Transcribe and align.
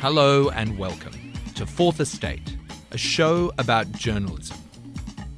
Hello 0.00 0.48
and 0.48 0.78
welcome 0.78 1.12
to 1.56 1.66
Fourth 1.66 2.00
Estate, 2.00 2.56
a 2.90 2.96
show 2.96 3.52
about 3.58 3.92
journalism. 3.92 4.56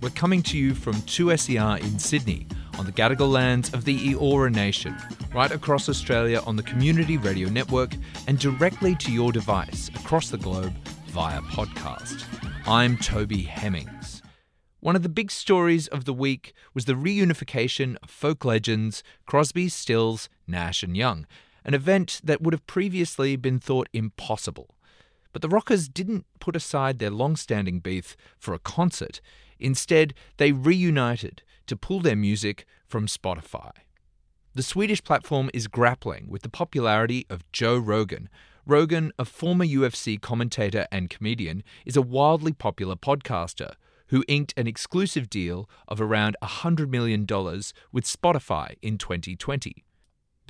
We're 0.01 0.11
coming 0.11 0.41
to 0.45 0.57
you 0.57 0.73
from 0.77 0.95
2SER 0.95 1.81
in 1.81 1.99
Sydney 1.99 2.47
on 2.79 2.87
the 2.87 2.93
Gadigal 2.93 3.29
lands 3.29 3.75
of 3.75 3.85
the 3.85 3.99
Eora 3.99 4.55
Nation, 4.55 4.97
right 5.35 5.51
across 5.51 5.89
Australia 5.89 6.41
on 6.47 6.55
the 6.55 6.63
Community 6.63 7.17
Radio 7.17 7.49
Network 7.49 7.97
and 8.29 8.39
directly 8.39 8.95
to 8.95 9.11
your 9.11 9.33
device 9.33 9.89
across 9.97 10.31
the 10.31 10.39
globe 10.39 10.73
via 11.07 11.41
podcast. 11.41 12.25
I'm 12.65 12.99
Toby 12.99 13.43
Hemmings. 13.43 14.23
One 14.79 14.95
of 14.95 15.03
the 15.03 15.09
big 15.09 15.33
stories 15.33 15.89
of 15.89 16.05
the 16.05 16.15
week 16.15 16.53
was 16.73 16.85
the 16.85 16.93
reunification 16.93 17.97
of 18.01 18.11
folk 18.11 18.45
legends 18.45 19.03
Crosby, 19.27 19.69
Stills, 19.69 20.29
Nash 20.47 20.85
and 20.85 20.97
Young 20.97 21.27
an 21.65 21.75
event 21.75 22.21
that 22.25 22.43
would 22.43 22.55
have 22.55 22.67
previously 22.67 23.37
been 23.37 23.59
thought 23.59 23.89
impossible. 23.93 24.77
But 25.33 25.43
the 25.43 25.49
Rockers 25.49 25.89
didn't 25.89 26.27
put 26.41 26.57
aside 26.57 26.99
their 26.99 27.11
long 27.11 27.37
standing 27.37 27.81
beef 27.81 28.17
for 28.39 28.55
a 28.55 28.59
concert. 28.59 29.21
Instead, 29.59 30.15
they 30.37 30.53
reunited 30.53 31.43
to 31.67 31.77
pull 31.77 32.01
their 32.01 32.17
music 32.17 32.67
from 32.87 33.07
Spotify. 33.07 33.71
The 34.55 34.63
Swedish 34.63 35.03
platform 35.03 35.49
is 35.55 35.67
grappling 35.67 36.29
with 36.29 36.43
the 36.43 36.51
popularity 36.51 37.25
of 37.31 37.51
Joe 37.53 37.79
Rogan. 37.79 38.29
Rogan, 38.67 39.13
a 39.19 39.25
former 39.25 39.65
UFC 39.65 40.21
commentator 40.21 40.87
and 40.93 41.09
comedian, 41.09 41.63
is 41.87 41.97
a 41.97 42.03
wildly 42.03 42.53
popular 42.53 42.95
podcaster 42.95 43.75
who 44.09 44.25
inked 44.29 44.53
an 44.59 44.67
exclusive 44.67 45.31
deal 45.31 45.71
of 45.89 46.03
around 46.03 46.37
$100 46.43 46.91
million 46.91 47.23
with 47.93 48.05
Spotify 48.05 48.75
in 48.83 48.99
2020. 48.99 49.85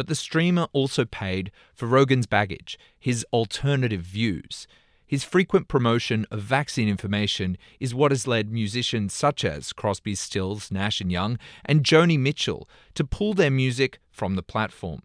But 0.02 0.08
the 0.08 0.16
streamer 0.16 0.66
also 0.72 1.04
paid 1.04 1.52
for 1.76 1.86
Rogan's 1.86 2.26
baggage, 2.26 2.76
his 2.98 3.24
alternative 3.32 4.00
views. 4.00 4.66
His 5.06 5.22
frequent 5.22 5.68
promotion 5.68 6.26
of 6.28 6.40
vaccine 6.40 6.88
information 6.88 7.56
is 7.78 7.94
what 7.94 8.10
has 8.10 8.26
led 8.26 8.50
musicians 8.50 9.14
such 9.14 9.44
as 9.44 9.72
Crosby, 9.72 10.16
Stills, 10.16 10.72
Nash 10.72 11.00
and 11.00 11.12
Young, 11.12 11.38
and 11.64 11.84
Joni 11.84 12.18
Mitchell 12.18 12.68
to 12.94 13.04
pull 13.04 13.32
their 13.32 13.48
music 13.48 14.00
from 14.10 14.34
the 14.34 14.42
platform. 14.42 15.02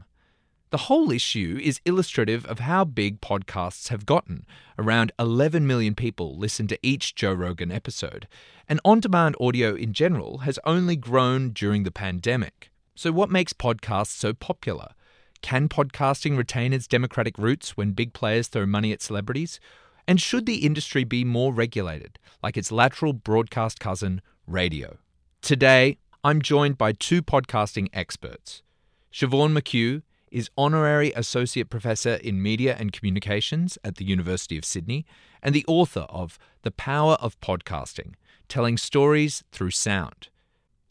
The 0.71 0.87
whole 0.89 1.11
issue 1.11 1.59
is 1.61 1.79
illustrative 1.85 2.43
of 2.47 2.61
how 2.61 2.83
big 2.83 3.21
podcasts 3.21 3.89
have 3.89 4.07
gotten. 4.07 4.47
Around 4.79 5.11
11 5.19 5.67
million 5.67 5.93
people 5.93 6.35
listen 6.39 6.65
to 6.69 6.79
each 6.81 7.13
Joe 7.13 7.33
Rogan 7.33 7.71
episode, 7.71 8.27
and 8.67 8.81
on 8.83 8.99
demand 8.99 9.35
audio 9.39 9.75
in 9.75 9.93
general 9.93 10.39
has 10.39 10.57
only 10.63 10.95
grown 10.95 11.51
during 11.51 11.83
the 11.83 11.91
pandemic. 11.91 12.71
So, 12.97 13.11
what 13.11 13.29
makes 13.29 13.53
podcasts 13.53 14.07
so 14.07 14.33
popular? 14.33 14.95
Can 15.41 15.69
podcasting 15.69 16.37
retain 16.37 16.73
its 16.73 16.87
democratic 16.87 17.37
roots 17.37 17.77
when 17.77 17.91
big 17.91 18.13
players 18.13 18.47
throw 18.47 18.65
money 18.65 18.91
at 18.91 19.01
celebrities? 19.01 19.59
And 20.07 20.21
should 20.21 20.45
the 20.45 20.65
industry 20.65 21.03
be 21.03 21.23
more 21.23 21.53
regulated, 21.53 22.17
like 22.41 22.57
its 22.57 22.71
lateral 22.71 23.13
broadcast 23.13 23.79
cousin, 23.79 24.21
radio? 24.45 24.97
Today, 25.41 25.97
I'm 26.23 26.41
joined 26.41 26.77
by 26.77 26.93
two 26.93 27.21
podcasting 27.21 27.89
experts. 27.93 28.63
Siobhan 29.13 29.57
McHugh 29.57 30.01
is 30.31 30.49
Honorary 30.57 31.13
Associate 31.15 31.69
Professor 31.69 32.15
in 32.15 32.41
Media 32.41 32.75
and 32.77 32.91
Communications 32.91 33.77
at 33.83 33.95
the 33.95 34.05
University 34.05 34.57
of 34.57 34.65
Sydney 34.65 35.05
and 35.41 35.55
the 35.55 35.65
author 35.67 36.01
of 36.09 36.37
The 36.63 36.71
Power 36.71 37.13
of 37.21 37.39
Podcasting 37.39 38.13
Telling 38.49 38.77
Stories 38.77 39.43
Through 39.51 39.71
Sound. 39.71 40.29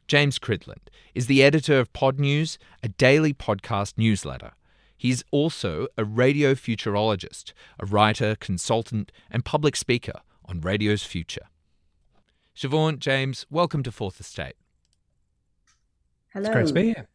James 0.06 0.38
Cridland 0.38 0.86
is 1.16 1.26
the 1.26 1.42
editor 1.42 1.80
of 1.80 1.92
Podnews, 1.92 2.58
a 2.80 2.88
daily 2.88 3.34
podcast 3.34 3.94
newsletter. 3.96 4.52
He's 4.96 5.24
also 5.32 5.88
a 5.98 6.04
radio 6.04 6.54
futurologist, 6.54 7.52
a 7.80 7.86
writer, 7.86 8.36
consultant, 8.36 9.10
and 9.30 9.44
public 9.44 9.74
speaker 9.74 10.20
on 10.44 10.60
radio's 10.60 11.02
future. 11.02 11.48
Siobhan, 12.56 13.00
James, 13.00 13.46
welcome 13.50 13.82
to 13.82 13.90
Fourth 13.90 14.20
Estate. 14.20 14.54
Hello. 16.32 16.50
It's 16.50 16.54
great 16.54 16.66
to 16.68 16.72
be 16.72 16.84
here. 16.84 17.08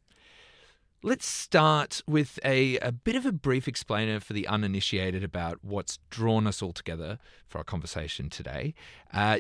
Let's 1.02 1.25
start 1.25 2.03
with 2.06 2.40
a, 2.44 2.78
a 2.79 2.91
bit 2.91 3.16
of 3.16 3.25
a 3.25 3.31
brief 3.31 3.68
explainer 3.68 4.19
for 4.19 4.34
the 4.34 4.47
uninitiated 4.47 5.23
about 5.23 5.59
what's 5.63 5.97
drawn 6.09 6.46
us 6.46 6.62
all 6.62 6.73
together 6.73 7.19
for 7.47 7.58
our 7.58 7.63
conversation 7.63 8.29
today. 8.29 8.75
Uh, 9.13 9.40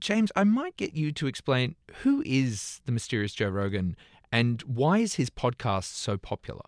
James, 0.00 0.30
I 0.36 0.44
might 0.44 0.76
get 0.76 0.94
you 0.94 1.12
to 1.12 1.26
explain 1.26 1.76
who 2.02 2.22
is 2.26 2.80
the 2.84 2.92
mysterious 2.92 3.32
Joe 3.32 3.48
Rogan 3.48 3.96
and 4.32 4.62
why 4.62 4.98
is 4.98 5.14
his 5.14 5.30
podcast 5.30 5.94
so 5.94 6.16
popular? 6.16 6.62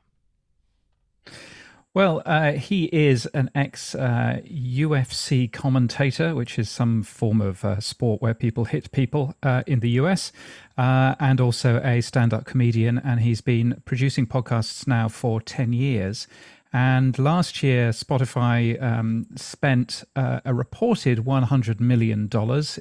Well, 1.97 2.22
uh, 2.26 2.53
he 2.53 2.84
is 2.92 3.25
an 3.32 3.50
ex 3.54 3.94
uh, 3.94 4.41
UFC 4.44 5.50
commentator, 5.50 6.34
which 6.34 6.59
is 6.59 6.69
some 6.69 7.03
form 7.03 7.41
of 7.41 7.64
uh, 7.64 7.81
sport 7.81 8.20
where 8.20 8.34
people 8.34 8.66
hit 8.66 8.92
people 8.92 9.34
uh, 9.43 9.62
in 9.66 9.81
the 9.81 9.88
US, 10.03 10.31
uh, 10.76 11.14
and 11.19 11.41
also 11.41 11.81
a 11.82 12.03
stand 12.03 12.34
up 12.34 12.44
comedian. 12.44 12.98
And 12.98 13.20
he's 13.20 13.41
been 13.41 13.82
producing 13.87 14.26
podcasts 14.26 14.87
now 14.87 15.08
for 15.08 15.41
10 15.41 15.72
years. 15.72 16.28
And 16.76 17.19
last 17.19 17.62
year, 17.62 17.88
Spotify 17.88 18.81
um, 18.82 19.28
spent 19.34 20.04
uh, 20.14 20.41
a 20.44 20.53
reported 20.53 21.20
$100 21.20 21.81
million 21.81 22.28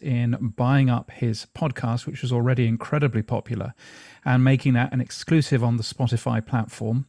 in 0.02 0.54
buying 0.58 0.90
up 0.90 1.12
his 1.12 1.48
podcast, 1.56 2.06
which 2.06 2.22
was 2.22 2.30
already 2.30 2.68
incredibly 2.68 3.22
popular, 3.22 3.74
and 4.26 4.44
making 4.44 4.74
that 4.74 4.92
an 4.92 5.00
exclusive 5.00 5.64
on 5.64 5.78
the 5.78 5.84
Spotify 5.84 6.46
platform. 6.46 7.06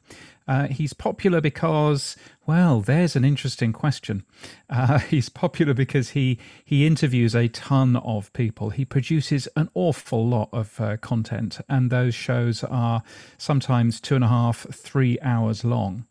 Uh, 0.46 0.68
he's 0.68 0.92
popular 0.92 1.40
because, 1.40 2.16
well, 2.46 2.80
there's 2.80 3.16
an 3.16 3.24
interesting 3.24 3.72
question. 3.72 4.24
Uh, 4.68 4.98
he's 4.98 5.28
popular 5.28 5.72
because 5.72 6.10
he 6.10 6.40
he 6.64 6.88
interviews 6.88 7.36
a 7.36 7.46
ton 7.46 7.94
of 7.94 8.32
people. 8.32 8.70
He 8.70 8.84
produces 8.84 9.46
an 9.54 9.70
awful 9.74 10.26
lot 10.26 10.48
of 10.52 10.80
uh, 10.80 10.96
content, 10.96 11.60
and 11.68 11.88
those 11.88 12.16
shows 12.16 12.64
are 12.64 13.04
sometimes 13.38 14.00
two 14.00 14.16
and 14.16 14.24
a 14.24 14.28
half, 14.28 14.66
three 14.72 15.20
hours 15.20 15.64
long. 15.64 16.04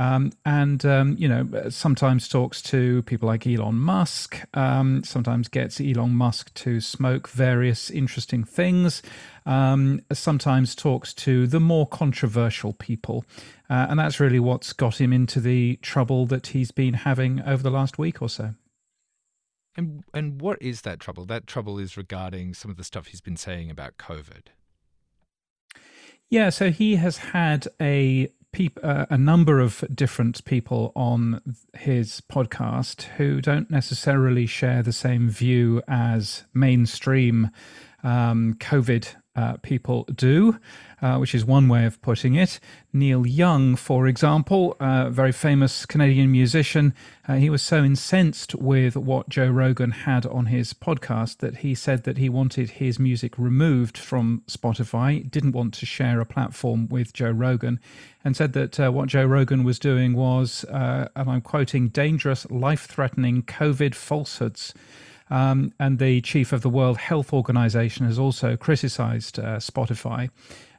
Um, 0.00 0.32
and 0.46 0.82
um, 0.86 1.14
you 1.18 1.28
know 1.28 1.68
sometimes 1.68 2.26
talks 2.26 2.62
to 2.62 3.02
people 3.02 3.28
like 3.28 3.46
Elon 3.46 3.74
Musk. 3.74 4.40
Um, 4.54 5.04
sometimes 5.04 5.46
gets 5.48 5.78
Elon 5.78 6.14
Musk 6.14 6.54
to 6.54 6.80
smoke 6.80 7.28
various 7.28 7.90
interesting 7.90 8.42
things. 8.42 9.02
Um, 9.44 10.00
sometimes 10.10 10.74
talks 10.74 11.12
to 11.14 11.46
the 11.46 11.60
more 11.60 11.86
controversial 11.86 12.72
people, 12.72 13.26
uh, 13.68 13.88
and 13.90 13.98
that's 13.98 14.18
really 14.18 14.40
what's 14.40 14.72
got 14.72 14.98
him 14.98 15.12
into 15.12 15.38
the 15.38 15.76
trouble 15.82 16.24
that 16.26 16.48
he's 16.48 16.70
been 16.70 16.94
having 16.94 17.42
over 17.42 17.62
the 17.62 17.70
last 17.70 17.98
week 17.98 18.22
or 18.22 18.30
so. 18.30 18.54
And 19.76 20.02
and 20.14 20.40
what 20.40 20.62
is 20.62 20.80
that 20.80 20.98
trouble? 20.98 21.26
That 21.26 21.46
trouble 21.46 21.78
is 21.78 21.98
regarding 21.98 22.54
some 22.54 22.70
of 22.70 22.78
the 22.78 22.84
stuff 22.84 23.08
he's 23.08 23.20
been 23.20 23.36
saying 23.36 23.70
about 23.70 23.98
COVID. 23.98 24.46
Yeah, 26.30 26.48
so 26.48 26.70
he 26.70 26.96
has 26.96 27.18
had 27.18 27.66
a 27.78 28.30
peop- 28.52 28.80
uh, 28.82 29.06
a 29.10 29.18
number 29.18 29.60
of 29.60 29.84
different 29.94 30.44
people 30.44 30.92
on 30.94 31.40
his 31.74 32.22
podcast 32.30 33.02
who 33.16 33.40
don't 33.40 33.70
necessarily 33.70 34.46
share 34.46 34.82
the 34.82 34.92
same 34.92 35.28
view 35.28 35.82
as 35.88 36.44
mainstream 36.54 37.50
um, 38.02 38.54
COVID 38.58 39.14
uh, 39.40 39.56
people 39.62 40.04
do, 40.14 40.58
uh, 41.00 41.16
which 41.16 41.34
is 41.34 41.44
one 41.44 41.66
way 41.68 41.86
of 41.86 42.00
putting 42.02 42.34
it. 42.34 42.60
Neil 42.92 43.26
Young, 43.26 43.74
for 43.74 44.06
example, 44.06 44.76
a 44.80 45.08
very 45.08 45.32
famous 45.32 45.86
Canadian 45.86 46.30
musician, 46.30 46.92
uh, 47.26 47.36
he 47.36 47.48
was 47.48 47.62
so 47.62 47.82
incensed 47.82 48.54
with 48.54 48.96
what 48.96 49.30
Joe 49.30 49.48
Rogan 49.48 49.92
had 49.92 50.26
on 50.26 50.46
his 50.46 50.74
podcast 50.74 51.38
that 51.38 51.58
he 51.58 51.74
said 51.74 52.04
that 52.04 52.18
he 52.18 52.28
wanted 52.28 52.70
his 52.70 52.98
music 52.98 53.38
removed 53.38 53.96
from 53.96 54.42
Spotify, 54.46 55.28
didn't 55.30 55.52
want 55.52 55.72
to 55.74 55.86
share 55.86 56.20
a 56.20 56.26
platform 56.26 56.86
with 56.88 57.14
Joe 57.14 57.30
Rogan, 57.30 57.80
and 58.22 58.36
said 58.36 58.52
that 58.52 58.78
uh, 58.78 58.90
what 58.90 59.08
Joe 59.08 59.24
Rogan 59.24 59.64
was 59.64 59.78
doing 59.78 60.14
was, 60.14 60.64
uh, 60.64 61.08
and 61.16 61.30
I'm 61.30 61.40
quoting, 61.40 61.88
dangerous, 61.88 62.50
life 62.50 62.86
threatening 62.86 63.42
COVID 63.44 63.94
falsehoods. 63.94 64.74
Um, 65.30 65.72
and 65.78 65.98
the 65.98 66.20
chief 66.20 66.52
of 66.52 66.62
the 66.62 66.68
World 66.68 66.98
Health 66.98 67.32
Organization 67.32 68.04
has 68.06 68.18
also 68.18 68.56
criticized 68.56 69.38
uh, 69.38 69.58
Spotify 69.58 70.30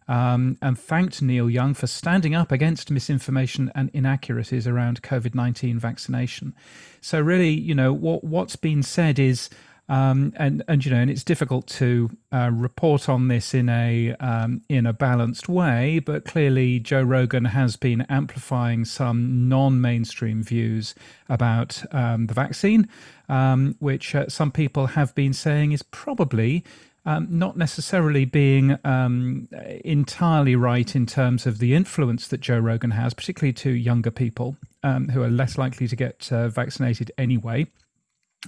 um, 0.08 0.58
and 0.62 0.78
thanked 0.78 1.22
Neil 1.22 1.50
Young 1.50 1.74
for 1.74 1.88
standing 1.88 2.36
up 2.36 2.52
against 2.52 2.92
misinformation 2.92 3.72
and 3.74 3.90
inaccuracies 3.94 4.68
around 4.68 5.02
COVID 5.02 5.34
19 5.34 5.80
vaccination. 5.80 6.54
So, 7.00 7.22
really, 7.22 7.52
you 7.52 7.74
know, 7.74 7.94
what, 7.94 8.24
what's 8.24 8.56
been 8.56 8.84
said 8.84 9.20
is. 9.20 9.50
Um, 9.92 10.32
and 10.38 10.64
and 10.70 10.86
you 10.86 10.92
know, 10.92 11.02
and 11.02 11.12
it's 11.12 11.24
difficult 11.24 11.68
to 11.68 12.10
uh, 12.32 12.50
report 12.54 13.10
on 13.10 13.28
this 13.28 13.54
in 13.54 13.68
a 13.68 14.16
um, 14.22 14.62
in 14.70 14.86
a 14.86 14.94
balanced 14.94 15.50
way. 15.50 16.00
But 16.00 16.24
clearly, 16.24 16.80
Joe 16.80 17.02
Rogan 17.02 17.44
has 17.44 17.76
been 17.76 18.04
amplifying 18.04 18.86
some 18.86 19.50
non-mainstream 19.50 20.44
views 20.44 20.96
about 21.28 21.84
um, 21.94 22.28
the 22.28 22.34
vaccine, 22.34 22.88
um, 23.28 23.76
which 23.80 24.16
uh, 24.16 24.30
some 24.30 24.50
people 24.50 24.88
have 24.88 25.14
been 25.14 25.34
saying 25.34 25.74
is 25.74 25.84
probably 25.84 26.64
um, 27.06 27.28
not 27.30 27.58
necessarily 27.58 28.24
being 28.24 28.78
um, 28.86 29.50
entirely 29.84 30.56
right 30.56 30.96
in 30.96 31.06
terms 31.06 31.46
of 31.46 31.60
the 31.60 31.76
influence 31.76 32.30
that 32.30 32.40
Joe 32.40 32.60
Rogan 32.60 32.92
has, 32.92 33.14
particularly 33.14 33.52
to 33.56 33.72
younger 33.72 34.12
people 34.12 34.56
um, 34.84 35.10
who 35.10 35.22
are 35.22 35.30
less 35.30 35.58
likely 35.58 35.90
to 35.90 35.98
get 35.98 36.32
uh, 36.32 36.48
vaccinated 36.48 37.12
anyway. 37.18 37.68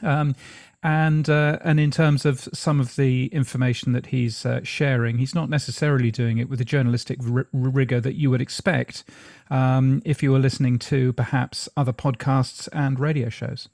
Um, 0.01 0.35
and 0.83 1.29
uh, 1.29 1.59
and 1.61 1.79
in 1.79 1.91
terms 1.91 2.25
of 2.25 2.41
some 2.53 2.81
of 2.81 2.97
the 2.97 3.27
information 3.27 3.93
that 3.93 4.07
he's 4.07 4.45
uh, 4.45 4.59
sharing, 4.63 5.17
he's 5.17 5.33
not 5.33 5.49
necessarily 5.49 6.11
doing 6.11 6.37
it 6.37 6.49
with 6.49 6.59
the 6.59 6.65
journalistic 6.65 7.19
r- 7.31 7.47
rigor 7.53 8.01
that 8.01 8.15
you 8.15 8.29
would 8.29 8.41
expect 8.41 9.05
um, 9.49 10.01
if 10.03 10.21
you 10.21 10.31
were 10.31 10.39
listening 10.39 10.77
to 10.79 11.13
perhaps 11.13 11.69
other 11.77 11.93
podcasts 11.93 12.67
and 12.73 12.99
radio 12.99 13.29
shows. 13.29 13.69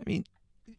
I 0.00 0.04
mean, 0.06 0.24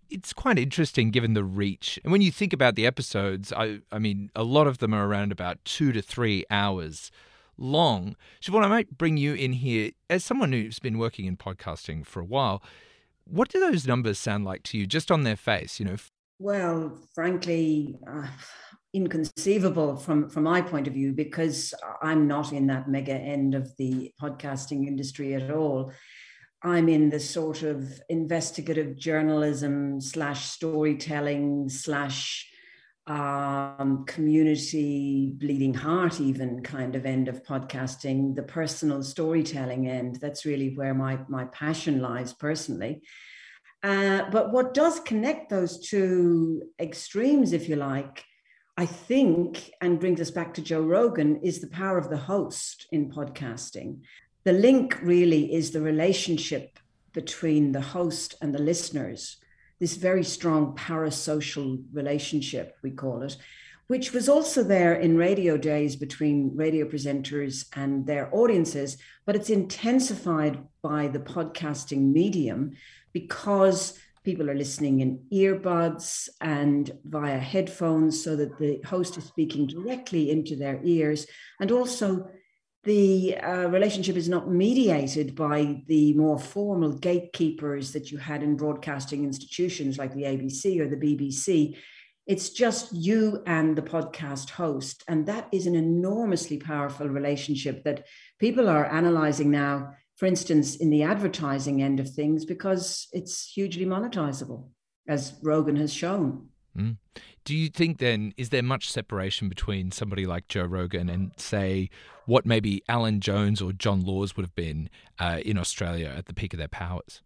it's 0.09 0.33
quite 0.33 0.57
interesting 0.57 1.11
given 1.11 1.35
the 1.35 1.43
reach. 1.43 1.99
And 2.03 2.11
when 2.11 2.21
you 2.21 2.31
think 2.31 2.51
about 2.51 2.73
the 2.73 2.87
episodes, 2.87 3.53
I, 3.53 3.81
I 3.91 3.99
mean, 3.99 4.31
a 4.35 4.43
lot 4.43 4.65
of 4.65 4.79
them 4.79 4.93
are 4.95 5.07
around 5.07 5.31
about 5.31 5.63
two 5.63 5.91
to 5.91 6.01
three 6.01 6.43
hours 6.49 7.11
long. 7.55 8.15
Siobhan, 8.41 8.63
I 8.63 8.67
might 8.67 8.97
bring 8.97 9.17
you 9.17 9.35
in 9.35 9.53
here 9.53 9.91
as 10.09 10.23
someone 10.23 10.51
who's 10.51 10.79
been 10.79 10.97
working 10.97 11.25
in 11.25 11.37
podcasting 11.37 12.03
for 12.05 12.19
a 12.19 12.25
while. 12.25 12.63
What 13.27 13.49
do 13.49 13.59
those 13.59 13.87
numbers 13.87 14.19
sound 14.19 14.45
like 14.45 14.63
to 14.63 14.77
you, 14.77 14.85
just 14.85 15.11
on 15.11 15.23
their 15.23 15.35
face? 15.35 15.79
You 15.79 15.85
know. 15.85 15.97
Well, 16.39 16.99
frankly, 17.13 17.97
uh, 18.07 18.27
inconceivable 18.93 19.97
from 19.97 20.29
from 20.29 20.43
my 20.43 20.61
point 20.61 20.87
of 20.87 20.93
view 20.93 21.11
because 21.11 21.73
I'm 22.01 22.27
not 22.27 22.53
in 22.53 22.67
that 22.67 22.89
mega 22.89 23.13
end 23.13 23.53
of 23.53 23.71
the 23.77 24.11
podcasting 24.21 24.87
industry 24.87 25.33
at 25.33 25.51
all. 25.51 25.91
I'm 26.63 26.89
in 26.89 27.09
the 27.09 27.19
sort 27.19 27.61
of 27.61 28.01
investigative 28.09 28.97
journalism 28.97 30.01
slash 30.01 30.45
storytelling 30.45 31.69
slash 31.69 32.49
um, 33.07 34.05
community 34.05 35.33
bleeding 35.37 35.73
heart, 35.73 36.19
even 36.19 36.63
kind 36.63 36.95
of 36.95 37.05
end 37.05 37.27
of 37.27 37.43
podcasting, 37.43 38.35
the 38.35 38.43
personal 38.43 39.03
storytelling 39.03 39.87
end. 39.87 40.17
That's 40.21 40.45
really 40.45 40.75
where 40.75 40.93
my, 40.93 41.19
my 41.27 41.45
passion 41.45 42.01
lies 42.01 42.33
personally. 42.33 43.03
Uh, 43.83 44.29
but 44.31 44.51
what 44.51 44.73
does 44.73 44.99
connect 45.01 45.49
those 45.49 45.87
two 45.87 46.63
extremes, 46.79 47.53
if 47.53 47.69
you 47.69 47.75
like, 47.75 48.23
I 48.77 48.87
think, 48.87 49.71
and 49.81 49.99
brings 49.99 50.19
us 50.19 50.31
back 50.31 50.55
to 50.55 50.61
Joe 50.61 50.81
Rogan, 50.81 51.41
is 51.43 51.61
the 51.61 51.67
power 51.67 51.97
of 51.97 52.09
the 52.09 52.17
host 52.17 52.87
in 52.91 53.11
podcasting 53.11 53.99
the 54.45 54.53
link 54.53 54.99
really 55.01 55.53
is 55.53 55.71
the 55.71 55.81
relationship 55.81 56.77
between 57.13 57.71
the 57.71 57.81
host 57.81 58.35
and 58.41 58.53
the 58.53 58.61
listeners, 58.61 59.37
this 59.79 59.95
very 59.97 60.23
strong 60.23 60.75
parasocial 60.75 61.83
relationship, 61.93 62.77
we 62.81 62.91
call 62.91 63.21
it, 63.21 63.37
which 63.87 64.13
was 64.13 64.27
also 64.27 64.63
there 64.63 64.95
in 64.95 65.17
radio 65.17 65.57
days 65.57 65.95
between 65.95 66.55
radio 66.55 66.87
presenters 66.87 67.65
and 67.75 68.05
their 68.07 68.33
audiences, 68.33 68.97
but 69.25 69.35
it's 69.35 69.49
intensified 69.49 70.63
by 70.81 71.07
the 71.07 71.19
podcasting 71.19 72.11
medium 72.11 72.71
because 73.13 73.97
people 74.23 74.49
are 74.49 74.55
listening 74.55 75.01
in 75.01 75.19
earbuds 75.31 76.27
and 76.41 76.91
via 77.05 77.37
headphones 77.37 78.23
so 78.23 78.35
that 78.35 78.57
the 78.57 78.81
host 78.85 79.17
is 79.17 79.25
speaking 79.25 79.67
directly 79.67 80.31
into 80.31 80.55
their 80.55 80.79
ears 80.83 81.27
and 81.59 81.71
also 81.71 82.27
the 82.85 83.35
uh, 83.37 83.67
relationship 83.69 84.15
is 84.15 84.29
not 84.29 84.49
mediated 84.49 85.35
by 85.35 85.81
the 85.87 86.13
more 86.13 86.37
formal 86.37 86.91
gatekeepers 86.91 87.91
that 87.93 88.11
you 88.11 88.19
had 88.19 88.43
in 88.43 88.55
broadcasting 88.55 89.23
institutions 89.23 89.97
like 89.97 90.13
the 90.13 90.23
ABC 90.23 90.79
or 90.79 90.87
the 90.87 90.95
BBC. 90.95 91.77
It's 92.27 92.49
just 92.49 92.93
you 92.93 93.41
and 93.47 93.75
the 93.75 93.81
podcast 93.81 94.51
host. 94.51 95.03
And 95.07 95.25
that 95.25 95.47
is 95.51 95.65
an 95.65 95.75
enormously 95.75 96.57
powerful 96.57 97.09
relationship 97.09 97.83
that 97.85 98.05
people 98.39 98.69
are 98.69 98.85
analyzing 98.85 99.49
now, 99.49 99.93
for 100.17 100.27
instance, 100.27 100.75
in 100.75 100.91
the 100.91 101.03
advertising 101.03 101.81
end 101.81 101.99
of 101.99 102.09
things, 102.09 102.45
because 102.45 103.07
it's 103.11 103.51
hugely 103.51 103.85
monetizable, 103.85 104.69
as 105.07 105.33
Rogan 105.41 105.75
has 105.77 105.91
shown. 105.91 106.49
Mm. 106.77 106.97
Do 107.43 107.55
you 107.55 107.69
think 107.69 107.99
then 107.99 108.33
is 108.37 108.49
there 108.49 108.63
much 108.63 108.91
separation 108.91 109.49
between 109.49 109.91
somebody 109.91 110.25
like 110.25 110.47
Joe 110.47 110.65
Rogan 110.65 111.09
and 111.09 111.31
say 111.37 111.89
what 112.25 112.45
maybe 112.45 112.83
Alan 112.89 113.21
Jones 113.21 113.61
or 113.61 113.71
John 113.71 114.01
Laws 114.01 114.35
would 114.35 114.43
have 114.43 114.55
been 114.55 114.89
uh, 115.19 115.39
in 115.45 115.57
Australia 115.57 116.13
at 116.17 116.25
the 116.25 116.33
peak 116.33 116.53
of 116.53 116.57
their 116.57 116.67
powers? 116.67 117.21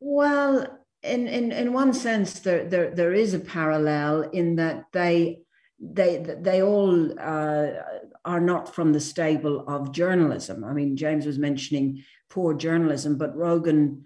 Well, 0.00 0.78
in 1.02 1.26
in 1.26 1.52
in 1.52 1.72
one 1.72 1.92
sense, 1.92 2.40
there 2.40 2.68
there 2.68 2.90
there 2.94 3.12
is 3.12 3.34
a 3.34 3.40
parallel 3.40 4.22
in 4.32 4.56
that 4.56 4.84
they 4.92 5.40
they 5.80 6.18
they 6.40 6.62
all 6.62 7.18
uh, 7.18 7.68
are 8.24 8.40
not 8.40 8.74
from 8.74 8.92
the 8.92 9.00
stable 9.00 9.64
of 9.68 9.92
journalism. 9.92 10.64
I 10.64 10.72
mean, 10.72 10.96
James 10.96 11.26
was 11.26 11.38
mentioning 11.38 12.02
poor 12.28 12.54
journalism, 12.54 13.16
but 13.16 13.36
Rogan 13.36 14.04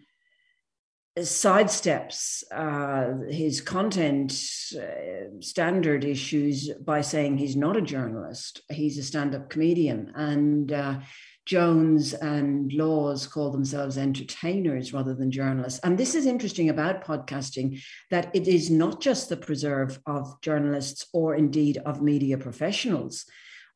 sidesteps 1.20 2.42
uh, 2.52 3.30
his 3.30 3.60
content 3.60 4.32
uh, 4.76 5.40
standard 5.40 6.04
issues 6.04 6.70
by 6.84 7.00
saying 7.00 7.36
he's 7.36 7.56
not 7.56 7.76
a 7.76 7.82
journalist, 7.82 8.62
he's 8.70 8.98
a 8.98 9.02
stand 9.02 9.34
up 9.34 9.50
comedian. 9.50 10.12
And 10.14 10.72
uh, 10.72 11.00
Jones 11.46 12.12
and 12.12 12.70
Laws 12.74 13.26
call 13.26 13.50
themselves 13.50 13.96
entertainers 13.96 14.92
rather 14.92 15.14
than 15.14 15.30
journalists. 15.30 15.80
And 15.82 15.96
this 15.96 16.14
is 16.14 16.26
interesting 16.26 16.68
about 16.68 17.04
podcasting 17.04 17.80
that 18.10 18.30
it 18.34 18.46
is 18.46 18.70
not 18.70 19.00
just 19.00 19.30
the 19.30 19.36
preserve 19.38 19.98
of 20.06 20.40
journalists 20.42 21.06
or 21.14 21.34
indeed 21.34 21.78
of 21.86 22.02
media 22.02 22.36
professionals. 22.36 23.24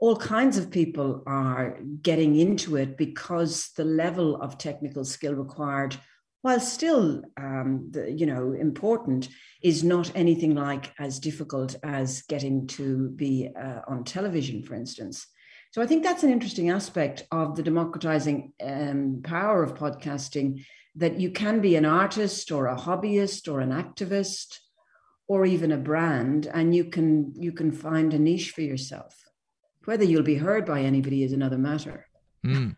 All 0.01 0.17
kinds 0.17 0.59
of 0.59 0.71
people 0.71 1.23
are 1.27 1.79
getting 2.03 2.37
into 2.37 2.77
it 2.77 2.99
because 2.99 3.71
the 3.77 3.85
level 3.85 4.37
of 4.43 4.59
technical 4.59 5.05
skill 5.05 5.35
required 5.35 5.97
while 6.43 6.61
still 6.61 7.23
um, 7.37 7.89
the, 7.91 8.13
you 8.13 8.27
know 8.27 8.53
important 8.53 9.29
is 9.63 9.83
not 9.83 10.13
anything 10.15 10.55
like 10.55 10.93
as 10.99 11.19
difficult 11.19 11.77
as 11.83 12.23
getting 12.23 12.67
to 12.67 13.11
be 13.11 13.49
uh, 13.59 13.81
on 13.89 14.05
television 14.05 14.63
for 14.63 14.75
instance. 14.75 15.27
So 15.71 15.81
i 15.81 15.87
think 15.87 16.03
that's 16.03 16.23
an 16.23 16.31
interesting 16.31 16.69
aspect 16.69 17.25
of 17.31 17.57
the 17.57 17.63
democratizing 17.63 18.53
um, 18.63 19.21
power 19.25 19.63
of 19.63 19.75
podcasting 19.75 20.65
that 20.97 21.19
you 21.19 21.31
can 21.31 21.61
be 21.61 21.77
an 21.77 21.87
artist 21.87 22.53
or 22.53 22.67
a 22.67 22.77
hobbyist 22.77 23.51
or 23.51 23.61
an 23.61 23.71
activist 23.71 24.59
or 25.29 25.47
even 25.47 25.73
a 25.73 25.79
brand 25.79 26.47
and 26.47 26.75
you 26.75 26.85
can 26.85 27.33
you 27.37 27.53
can 27.53 27.73
find 27.73 28.13
a 28.13 28.19
niche 28.19 28.51
for 28.51 28.61
yourself. 28.61 29.15
Whether 29.85 30.05
you'll 30.05 30.23
be 30.23 30.37
heard 30.37 30.67
by 30.67 30.83
anybody 30.83 31.23
is 31.25 31.33
another 31.33 31.59
matter. 31.59 32.07
Mm. 32.45 32.75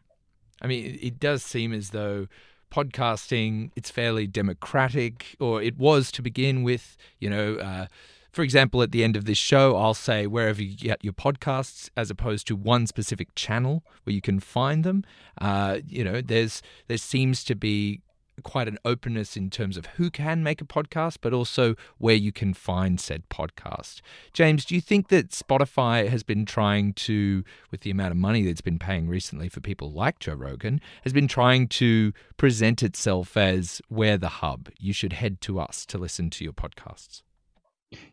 i 0.61 0.67
mean 0.67 0.99
it 1.01 1.19
does 1.19 1.43
seem 1.43 1.73
as 1.73 1.89
though 1.89 2.29
podcasting, 2.75 3.71
it's 3.77 3.91
fairly 3.91 4.27
democratic, 4.27 5.37
or 5.39 5.63
it 5.63 5.79
was 5.79 6.11
to 6.13 6.23
begin 6.23 6.65
with. 6.65 6.97
You 7.21 7.31
know, 7.31 7.55
uh, 7.57 7.87
for 8.33 8.43
example, 8.43 8.83
at 8.83 8.91
the 8.91 9.05
end 9.05 9.17
of 9.17 9.27
this 9.27 9.39
show, 9.39 9.77
I'll 9.77 9.95
say 9.95 10.27
wherever 10.27 10.61
you 10.61 10.77
get 10.77 11.05
your 11.05 11.13
podcasts, 11.13 11.89
as 11.97 12.11
opposed 12.11 12.49
to 12.49 12.57
one 12.57 12.89
specific 12.89 13.35
channel 13.37 13.85
where 14.03 14.13
you 14.13 14.21
can 14.21 14.41
find 14.41 14.83
them. 14.83 15.05
Uh, 15.41 15.79
you 15.87 16.03
know, 16.03 16.21
there's 16.21 16.63
there 16.89 16.97
seems 16.97 17.45
to 17.45 17.55
be 17.55 18.01
quite 18.43 18.69
an 18.69 18.79
openness 18.85 19.37
in 19.37 19.51
terms 19.51 19.77
of 19.77 19.87
who 19.97 20.11
can 20.11 20.43
make 20.43 20.61
a 20.61 20.65
podcast, 20.65 21.19
but 21.21 21.33
also 21.33 21.75
where 21.99 22.15
you 22.15 22.33
can 22.33 22.55
find 22.55 23.01
said 23.01 23.29
podcast. 23.29 24.01
James, 24.33 24.65
do 24.65 24.75
you 24.75 24.81
think 24.81 25.09
that 25.09 25.31
Spotify 25.31 26.09
has 26.09 26.23
been 26.23 26.45
trying 26.45 26.93
to, 26.95 27.45
with 27.71 27.83
the 27.83 27.91
amount 27.91 28.13
of 28.13 28.17
money 28.17 28.43
that 28.43 28.51
it's 28.51 28.61
been 28.61 28.79
paying 28.79 29.09
recently 29.09 29.49
for 29.49 29.61
people 29.61 29.93
like 29.93 30.19
Joe 30.19 30.35
Rogan, 30.35 30.81
has 31.03 31.13
been 31.13 31.29
trying 31.29 31.69
to 31.69 32.13
present 32.37 32.83
itself 32.83 33.37
as 33.37 33.81
we're 33.89 34.19
the 34.19 34.29
hub? 34.29 34.71
You 34.79 34.93
should 34.93 35.15
head 35.15 35.41
to 35.43 35.61
us 35.61 35.87
to 35.87 35.99
listen 35.99 36.31
to 36.31 36.45
your 36.45 36.53
podcasts. 36.53 37.23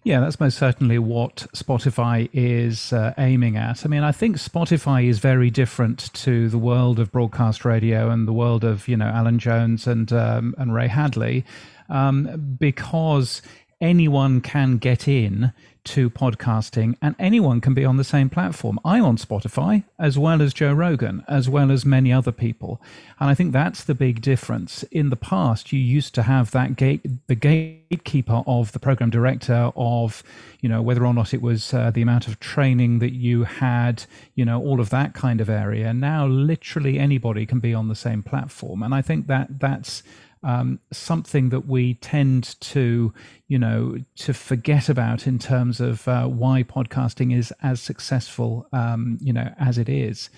Yeah, 0.04 0.20
that's 0.20 0.40
most 0.40 0.58
certainly 0.58 0.98
what 0.98 1.48
Spotify 1.54 2.30
is 2.34 2.92
uh, 2.92 3.14
aiming 3.18 3.56
at. 3.56 3.86
I 3.86 3.90
mean, 3.90 4.04
I 4.04 4.12
think 4.12 4.38
Spotify 4.38 5.06
is 5.08 5.20
very 5.20 5.52
different 5.52 6.12
to 6.14 6.50
the 6.50 6.58
world 6.58 7.00
of 7.00 7.12
broadcast 7.12 7.66
radio 7.66 8.10
and 8.10 8.28
the 8.28 8.34
world 8.34 8.64
of 8.64 8.88
you 8.88 8.98
know 8.98 9.06
Alan 9.06 9.38
Jones 9.38 9.86
and 9.86 10.12
um, 10.12 10.56
and 10.58 10.74
Ray 10.74 10.88
Hadley, 10.88 11.46
um, 11.90 12.56
because 12.60 13.42
anyone 13.80 14.42
can 14.42 14.78
get 14.78 15.08
in 15.08 15.52
to 15.84 16.10
podcasting 16.10 16.96
and 17.02 17.16
anyone 17.18 17.60
can 17.60 17.74
be 17.74 17.84
on 17.84 17.98
the 17.98 18.04
same 18.04 18.30
platform. 18.30 18.80
I'm 18.86 19.04
on 19.04 19.18
Spotify 19.18 19.84
as 19.98 20.18
well 20.18 20.42
as 20.42 20.54
Joe 20.54 20.74
Rogan, 20.74 21.24
as 21.28 21.50
well 21.50 21.72
as 21.72 21.86
many 21.86 22.14
other 22.14 22.32
people. 22.32 22.82
And 23.20 23.30
I 23.30 23.34
think 23.34 23.52
that's 23.52 23.84
the 23.84 23.96
big 23.96 24.22
difference. 24.22 24.84
In 24.92 25.10
the 25.10 25.16
past, 25.16 25.72
you 25.72 25.80
used 25.80 26.14
to 26.16 26.24
have 26.24 26.52
that 26.52 26.76
gate, 26.76 27.06
the 27.28 27.36
gatekeeper 27.36 28.44
of 28.46 28.72
the 28.72 28.80
program 28.80 29.10
director 29.10 29.72
of, 29.76 30.24
you 30.60 30.70
know, 30.70 30.82
whether 30.82 31.06
or 31.06 31.14
not 31.14 31.34
it 31.34 31.42
was 31.42 31.74
uh, 31.74 31.90
the 31.92 32.02
amount 32.02 32.28
of 32.28 32.40
training 32.40 33.00
that 33.00 33.14
you 33.14 33.44
had, 33.44 34.06
you 34.36 34.46
know, 34.46 34.62
all 34.62 34.80
of 34.80 34.90
that 34.92 35.14
kind 35.14 35.42
of 35.42 35.50
area. 35.50 35.94
Now, 35.94 36.28
literally 36.28 37.00
anybody 37.00 37.46
can 37.46 37.60
be 37.60 37.74
on 37.74 37.88
the 37.88 37.96
same 37.96 38.22
platform. 38.22 38.84
And 38.84 38.94
I 38.94 39.02
think 39.02 39.28
that 39.28 39.60
that's 39.60 40.04
um, 40.44 40.80
something 40.92 41.50
that 41.50 41.68
we 41.68 41.96
tend 41.96 42.60
to, 42.62 43.14
you 43.48 43.60
know, 43.60 43.98
to 44.18 44.34
forget 44.34 44.90
about 44.90 45.28
in 45.28 45.40
terms 45.40 45.80
of 45.80 46.08
uh, 46.08 46.26
why 46.26 46.64
podcasting 46.64 47.36
is 47.36 47.54
as 47.62 47.82
successful, 47.82 48.68
um, 48.74 49.18
you 49.22 49.34
know, 49.34 49.54
as 49.60 49.78
it 49.78 49.90
is. 49.90 50.30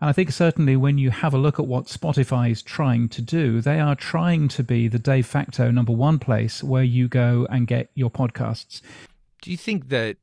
And 0.00 0.10
I 0.10 0.12
think 0.12 0.32
certainly 0.32 0.74
when 0.74 0.98
you 0.98 1.10
have 1.10 1.32
a 1.32 1.38
look 1.38 1.60
at 1.60 1.66
what 1.66 1.86
Spotify 1.86 2.50
is 2.50 2.60
trying 2.60 3.08
to 3.10 3.22
do, 3.22 3.60
they 3.60 3.78
are 3.78 3.94
trying 3.94 4.48
to 4.48 4.64
be 4.64 4.88
the 4.88 4.98
de 4.98 5.22
facto 5.22 5.70
number 5.70 5.92
one 5.92 6.18
place 6.18 6.62
where 6.62 6.82
you 6.82 7.06
go 7.06 7.46
and 7.50 7.68
get 7.68 7.90
your 7.94 8.10
podcasts. 8.10 8.82
Do 9.42 9.50
you 9.52 9.56
think 9.56 9.90
that 9.90 10.16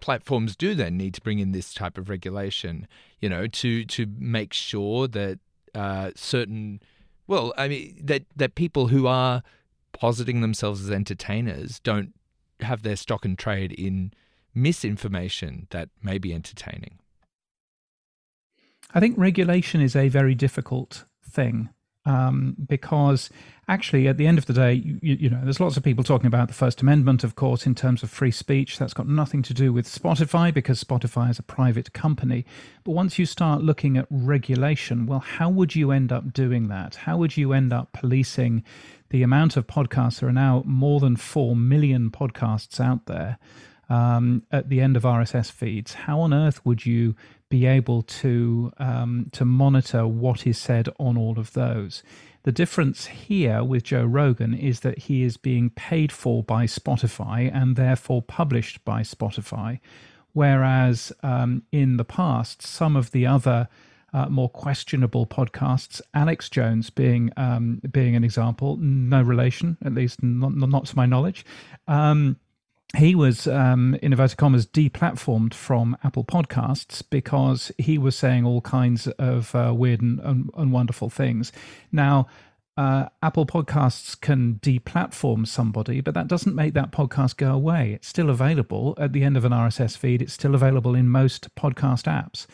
platforms 0.00 0.54
do 0.54 0.74
then 0.74 0.98
need 0.98 1.14
to 1.14 1.22
bring 1.22 1.38
in 1.38 1.52
this 1.52 1.72
type 1.72 1.96
of 1.96 2.10
regulation, 2.10 2.86
you 3.20 3.30
know, 3.30 3.46
to 3.46 3.86
to 3.86 4.06
make 4.18 4.52
sure 4.52 5.08
that 5.08 5.38
uh, 5.74 6.10
certain 6.14 6.82
well, 7.26 7.52
I 7.56 7.68
mean 7.68 8.00
that 8.02 8.24
that 8.36 8.54
people 8.54 8.88
who 8.88 9.06
are 9.06 9.42
positing 9.92 10.40
themselves 10.40 10.82
as 10.82 10.90
entertainers 10.90 11.80
don't 11.80 12.12
have 12.60 12.82
their 12.82 12.96
stock 12.96 13.24
and 13.24 13.38
trade 13.38 13.72
in 13.72 14.12
misinformation 14.54 15.66
that 15.70 15.88
may 16.02 16.18
be 16.18 16.32
entertaining. 16.32 16.98
I 18.92 19.00
think 19.00 19.16
regulation 19.18 19.80
is 19.80 19.96
a 19.96 20.08
very 20.08 20.34
difficult 20.34 21.04
thing 21.28 21.70
um, 22.06 22.54
because 22.66 23.30
actually, 23.66 24.08
at 24.08 24.18
the 24.18 24.26
end 24.26 24.36
of 24.36 24.46
the 24.46 24.52
day, 24.52 24.74
you, 24.74 24.98
you, 25.02 25.30
know, 25.30 25.40
there's 25.42 25.60
lots 25.60 25.76
of 25.76 25.82
people 25.82 26.04
talking 26.04 26.26
about 26.26 26.48
the 26.48 26.54
First 26.54 26.82
Amendment, 26.82 27.24
of 27.24 27.34
course, 27.34 27.66
in 27.66 27.74
terms 27.74 28.02
of 28.02 28.10
free 28.10 28.30
speech. 28.30 28.78
That's 28.78 28.92
got 28.92 29.08
nothing 29.08 29.42
to 29.42 29.54
do 29.54 29.72
with 29.72 29.86
Spotify 29.86 30.52
because 30.52 30.82
Spotify 30.82 31.30
is 31.30 31.38
a 31.38 31.42
private 31.42 31.92
company. 31.92 32.44
But 32.84 32.92
once 32.92 33.18
you 33.18 33.24
start 33.24 33.62
looking 33.62 33.96
at 33.96 34.06
regulation, 34.10 35.06
well, 35.06 35.20
how 35.20 35.48
would 35.48 35.74
you 35.74 35.90
end 35.90 36.12
up 36.12 36.32
doing 36.32 36.68
that? 36.68 36.96
How 36.96 37.16
would 37.16 37.36
you 37.36 37.52
end 37.52 37.72
up 37.72 37.92
policing 37.92 38.64
the 39.08 39.22
amount 39.22 39.56
of 39.56 39.66
podcasts? 39.66 40.20
There 40.20 40.28
are 40.28 40.32
now 40.32 40.62
more 40.66 41.00
than 41.00 41.16
4 41.16 41.56
million 41.56 42.10
podcasts 42.10 42.80
out 42.80 43.06
there. 43.06 43.38
Um, 43.90 44.44
at 44.50 44.70
the 44.70 44.80
end 44.80 44.96
of 44.96 45.02
RSS 45.02 45.52
feeds. 45.52 45.92
How 45.92 46.20
on 46.20 46.32
earth 46.32 46.64
would 46.64 46.86
you 46.86 47.14
be 47.54 47.66
able 47.66 48.02
to 48.02 48.72
um, 48.78 49.30
to 49.30 49.44
monitor 49.44 50.08
what 50.08 50.44
is 50.44 50.58
said 50.58 50.88
on 50.98 51.16
all 51.16 51.38
of 51.38 51.52
those? 51.52 52.02
The 52.42 52.50
difference 52.50 53.06
here 53.06 53.62
with 53.62 53.84
Joe 53.84 54.04
Rogan 54.04 54.54
is 54.54 54.80
that 54.80 54.98
he 55.06 55.22
is 55.22 55.36
being 55.36 55.70
paid 55.70 56.10
for 56.10 56.42
by 56.42 56.64
Spotify 56.66 57.48
and 57.54 57.76
therefore 57.76 58.22
published 58.22 58.84
by 58.84 59.02
Spotify, 59.02 59.78
whereas 60.32 61.12
um, 61.22 61.62
in 61.70 61.96
the 61.96 62.04
past, 62.04 62.60
some 62.60 62.96
of 62.96 63.12
the 63.12 63.24
other 63.24 63.68
uh, 64.12 64.28
more 64.28 64.48
questionable 64.48 65.24
podcasts, 65.24 66.00
Alex 66.12 66.48
Jones 66.48 66.90
being 66.90 67.30
um, 67.36 67.80
being 67.92 68.16
an 68.16 68.24
example, 68.24 68.78
no 68.78 69.22
relation, 69.22 69.76
at 69.84 69.94
least 69.94 70.24
not, 70.24 70.56
not 70.56 70.86
to 70.86 70.96
my 70.96 71.06
knowledge. 71.06 71.46
Um, 71.86 72.36
he 72.96 73.14
was, 73.14 73.46
um, 73.46 73.94
in 74.02 74.12
inverted 74.12 74.36
commas, 74.36 74.66
deplatformed 74.66 75.54
from 75.54 75.96
Apple 76.04 76.24
Podcasts 76.24 77.02
because 77.08 77.72
he 77.78 77.98
was 77.98 78.16
saying 78.16 78.44
all 78.44 78.60
kinds 78.60 79.06
of 79.06 79.54
uh, 79.54 79.72
weird 79.74 80.00
and, 80.00 80.20
and, 80.20 80.50
and, 80.56 80.72
wonderful 80.72 81.10
things. 81.10 81.52
Now, 81.90 82.26
uh, 82.76 83.06
Apple 83.22 83.46
Podcasts 83.46 84.20
can 84.20 84.54
deplatform 84.62 85.46
somebody, 85.46 86.00
but 86.00 86.14
that 86.14 86.28
doesn't 86.28 86.56
make 86.56 86.74
that 86.74 86.90
podcast 86.90 87.36
go 87.36 87.52
away. 87.52 87.92
It's 87.92 88.08
still 88.08 88.30
available 88.30 88.94
at 88.98 89.12
the 89.12 89.22
end 89.22 89.36
of 89.36 89.44
an 89.44 89.52
RSS 89.52 89.96
feed. 89.96 90.20
It's 90.22 90.32
still 90.32 90.54
available 90.54 90.94
in 90.94 91.08
most 91.08 91.54
podcast 91.54 92.04
apps. 92.04 92.46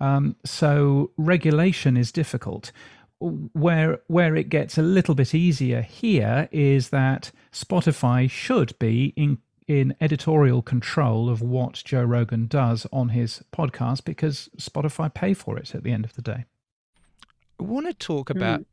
Um, 0.00 0.36
so 0.44 1.12
regulation 1.16 1.96
is 1.96 2.12
difficult. 2.12 2.72
Where 3.20 4.00
where 4.06 4.36
it 4.36 4.48
gets 4.48 4.78
a 4.78 4.82
little 4.82 5.16
bit 5.16 5.34
easier 5.34 5.82
here 5.82 6.48
is 6.52 6.90
that 6.90 7.32
Spotify 7.52 8.30
should 8.30 8.78
be 8.78 9.12
in 9.16 9.38
in 9.68 9.94
editorial 10.00 10.62
control 10.62 11.28
of 11.28 11.42
what 11.42 11.82
Joe 11.84 12.02
Rogan 12.02 12.46
does 12.46 12.86
on 12.90 13.10
his 13.10 13.42
podcast 13.52 14.04
because 14.04 14.48
Spotify 14.56 15.12
pay 15.12 15.34
for 15.34 15.58
it 15.58 15.74
at 15.74 15.84
the 15.84 15.92
end 15.92 16.06
of 16.06 16.14
the 16.14 16.22
day. 16.22 16.46
I 17.60 17.64
want 17.64 17.86
to 17.86 17.92
talk 17.92 18.30
about 18.30 18.60
mm. 18.60 18.64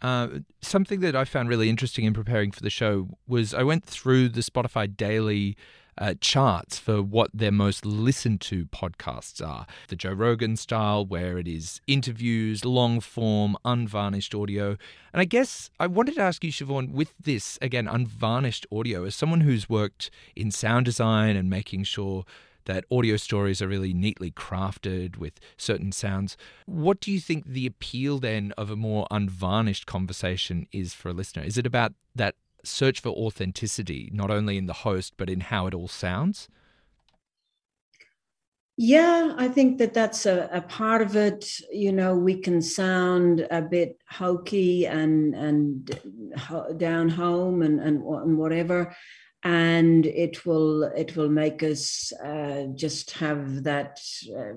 uh, 0.00 0.40
something 0.62 1.00
that 1.00 1.14
I 1.14 1.26
found 1.26 1.50
really 1.50 1.68
interesting 1.68 2.06
in 2.06 2.14
preparing 2.14 2.50
for 2.50 2.60
the 2.60 2.70
show 2.70 3.18
was 3.26 3.52
I 3.52 3.62
went 3.62 3.84
through 3.84 4.30
the 4.30 4.40
Spotify 4.40 4.96
daily 4.96 5.56
uh, 5.98 6.14
charts 6.20 6.78
for 6.78 7.02
what 7.02 7.30
their 7.34 7.52
most 7.52 7.84
listened 7.84 8.40
to 8.42 8.64
podcasts 8.66 9.46
are. 9.46 9.66
The 9.88 9.96
Joe 9.96 10.12
Rogan 10.12 10.56
style, 10.56 11.04
where 11.04 11.38
it 11.38 11.48
is 11.48 11.80
interviews, 11.86 12.64
long 12.64 13.00
form, 13.00 13.56
unvarnished 13.64 14.34
audio. 14.34 14.76
And 15.12 15.20
I 15.20 15.24
guess 15.24 15.70
I 15.78 15.86
wanted 15.86 16.14
to 16.14 16.22
ask 16.22 16.42
you, 16.44 16.52
Siobhan, 16.52 16.92
with 16.92 17.14
this, 17.20 17.58
again, 17.60 17.88
unvarnished 17.88 18.66
audio, 18.72 19.04
as 19.04 19.14
someone 19.14 19.40
who's 19.40 19.68
worked 19.68 20.10
in 20.36 20.50
sound 20.50 20.86
design 20.86 21.36
and 21.36 21.50
making 21.50 21.84
sure 21.84 22.24
that 22.68 22.84
audio 22.92 23.16
stories 23.16 23.62
are 23.62 23.68
really 23.68 23.94
neatly 23.94 24.30
crafted 24.30 25.16
with 25.16 25.40
certain 25.56 25.90
sounds. 25.90 26.36
What 26.66 27.00
do 27.00 27.10
you 27.10 27.18
think 27.18 27.46
the 27.46 27.66
appeal 27.66 28.18
then 28.18 28.52
of 28.58 28.70
a 28.70 28.76
more 28.76 29.06
unvarnished 29.10 29.86
conversation 29.86 30.66
is 30.70 30.92
for 30.92 31.08
a 31.08 31.14
listener? 31.14 31.42
Is 31.42 31.56
it 31.56 31.66
about 31.66 31.94
that 32.14 32.34
search 32.64 33.00
for 33.00 33.10
authenticity, 33.10 34.10
not 34.12 34.30
only 34.30 34.56
in 34.56 34.66
the 34.66 34.72
host, 34.72 35.14
but 35.16 35.30
in 35.30 35.40
how 35.40 35.66
it 35.66 35.74
all 35.74 35.88
sounds? 35.88 36.48
Yeah, 38.80 39.34
I 39.36 39.48
think 39.48 39.78
that 39.78 39.92
that's 39.92 40.24
a, 40.24 40.48
a, 40.52 40.60
part 40.60 41.02
of 41.02 41.16
it. 41.16 41.50
You 41.72 41.90
know, 41.90 42.14
we 42.14 42.40
can 42.40 42.62
sound 42.62 43.44
a 43.50 43.60
bit 43.60 43.98
hokey 44.08 44.86
and 44.86 45.34
and 45.34 45.90
down 46.76 47.08
home 47.08 47.62
and 47.62 47.80
and, 47.80 48.04
and 48.04 48.38
whatever, 48.38 48.94
and 49.42 50.06
it 50.06 50.46
will 50.46 50.84
it 50.84 51.16
will 51.16 51.28
make 51.28 51.64
us 51.64 52.12
uh, 52.24 52.66
just 52.76 53.10
have 53.12 53.64
that 53.64 53.98
uh, 54.32 54.52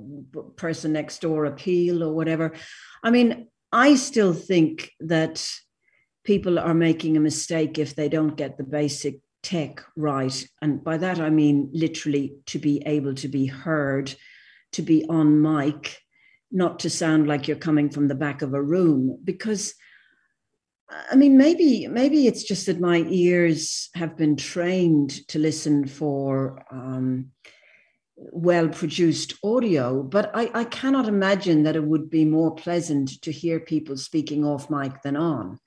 person 0.56 0.94
next 0.94 1.22
door 1.22 1.46
appeal 1.46 2.04
or 2.04 2.14
whatever. 2.14 2.54
I 3.02 3.10
mean, 3.10 3.48
I 3.72 3.96
still 3.96 4.34
think 4.34 4.92
that 5.00 5.44
people 6.24 6.60
are 6.60 6.74
making 6.74 7.18
a 7.18 7.22
mistake 7.22 7.78
if 7.78 7.96
they 7.96 8.10
don't 8.10 8.38
get 8.38 8.58
the 8.58 8.64
basic 8.64 9.20
tech 9.44 9.84
right. 9.96 10.46
And 10.62 10.84
by 10.84 10.98
that, 10.98 11.20
I 11.20 11.30
mean 11.30 11.70
literally 11.74 12.36
to 12.48 12.60
be 12.60 12.84
able 12.86 13.16
to 13.16 13.28
be 13.28 13.48
heard, 13.48 14.14
to 14.74 14.82
be 14.82 15.06
on 15.10 15.42
mic, 15.42 15.98
not 16.52 16.80
to 16.80 16.90
sound 16.90 17.28
like 17.28 17.48
you're 17.48 17.58
coming 17.58 17.90
from 17.90 18.08
the 18.08 18.16
back 18.16 18.42
of 18.42 18.54
a 18.54 18.62
room. 18.62 19.20
Because, 19.24 19.74
I 20.90 21.16
mean, 21.16 21.38
maybe 21.38 21.88
maybe 21.88 22.28
it's 22.28 22.44
just 22.44 22.68
that 22.68 22.80
my 22.80 23.06
ears 23.10 23.90
have 23.96 24.18
been 24.18 24.36
trained 24.36 25.28
to 25.30 25.40
listen 25.40 25.88
for. 25.88 26.64
Um, 26.72 27.32
well 28.32 28.70
produced 28.70 29.34
audio, 29.44 30.04
but 30.04 30.30
I, 30.36 30.52
I 30.54 30.64
cannot 30.66 31.08
imagine 31.08 31.64
that 31.64 31.76
it 31.76 31.84
would 31.84 32.10
be 32.10 32.24
more 32.24 32.54
pleasant 32.54 33.22
to 33.24 33.32
hear 33.32 33.60
people 33.60 33.98
speaking 33.98 34.46
off 34.46 34.70
mic 34.70 35.02
than 35.02 35.16
on. 35.16 35.60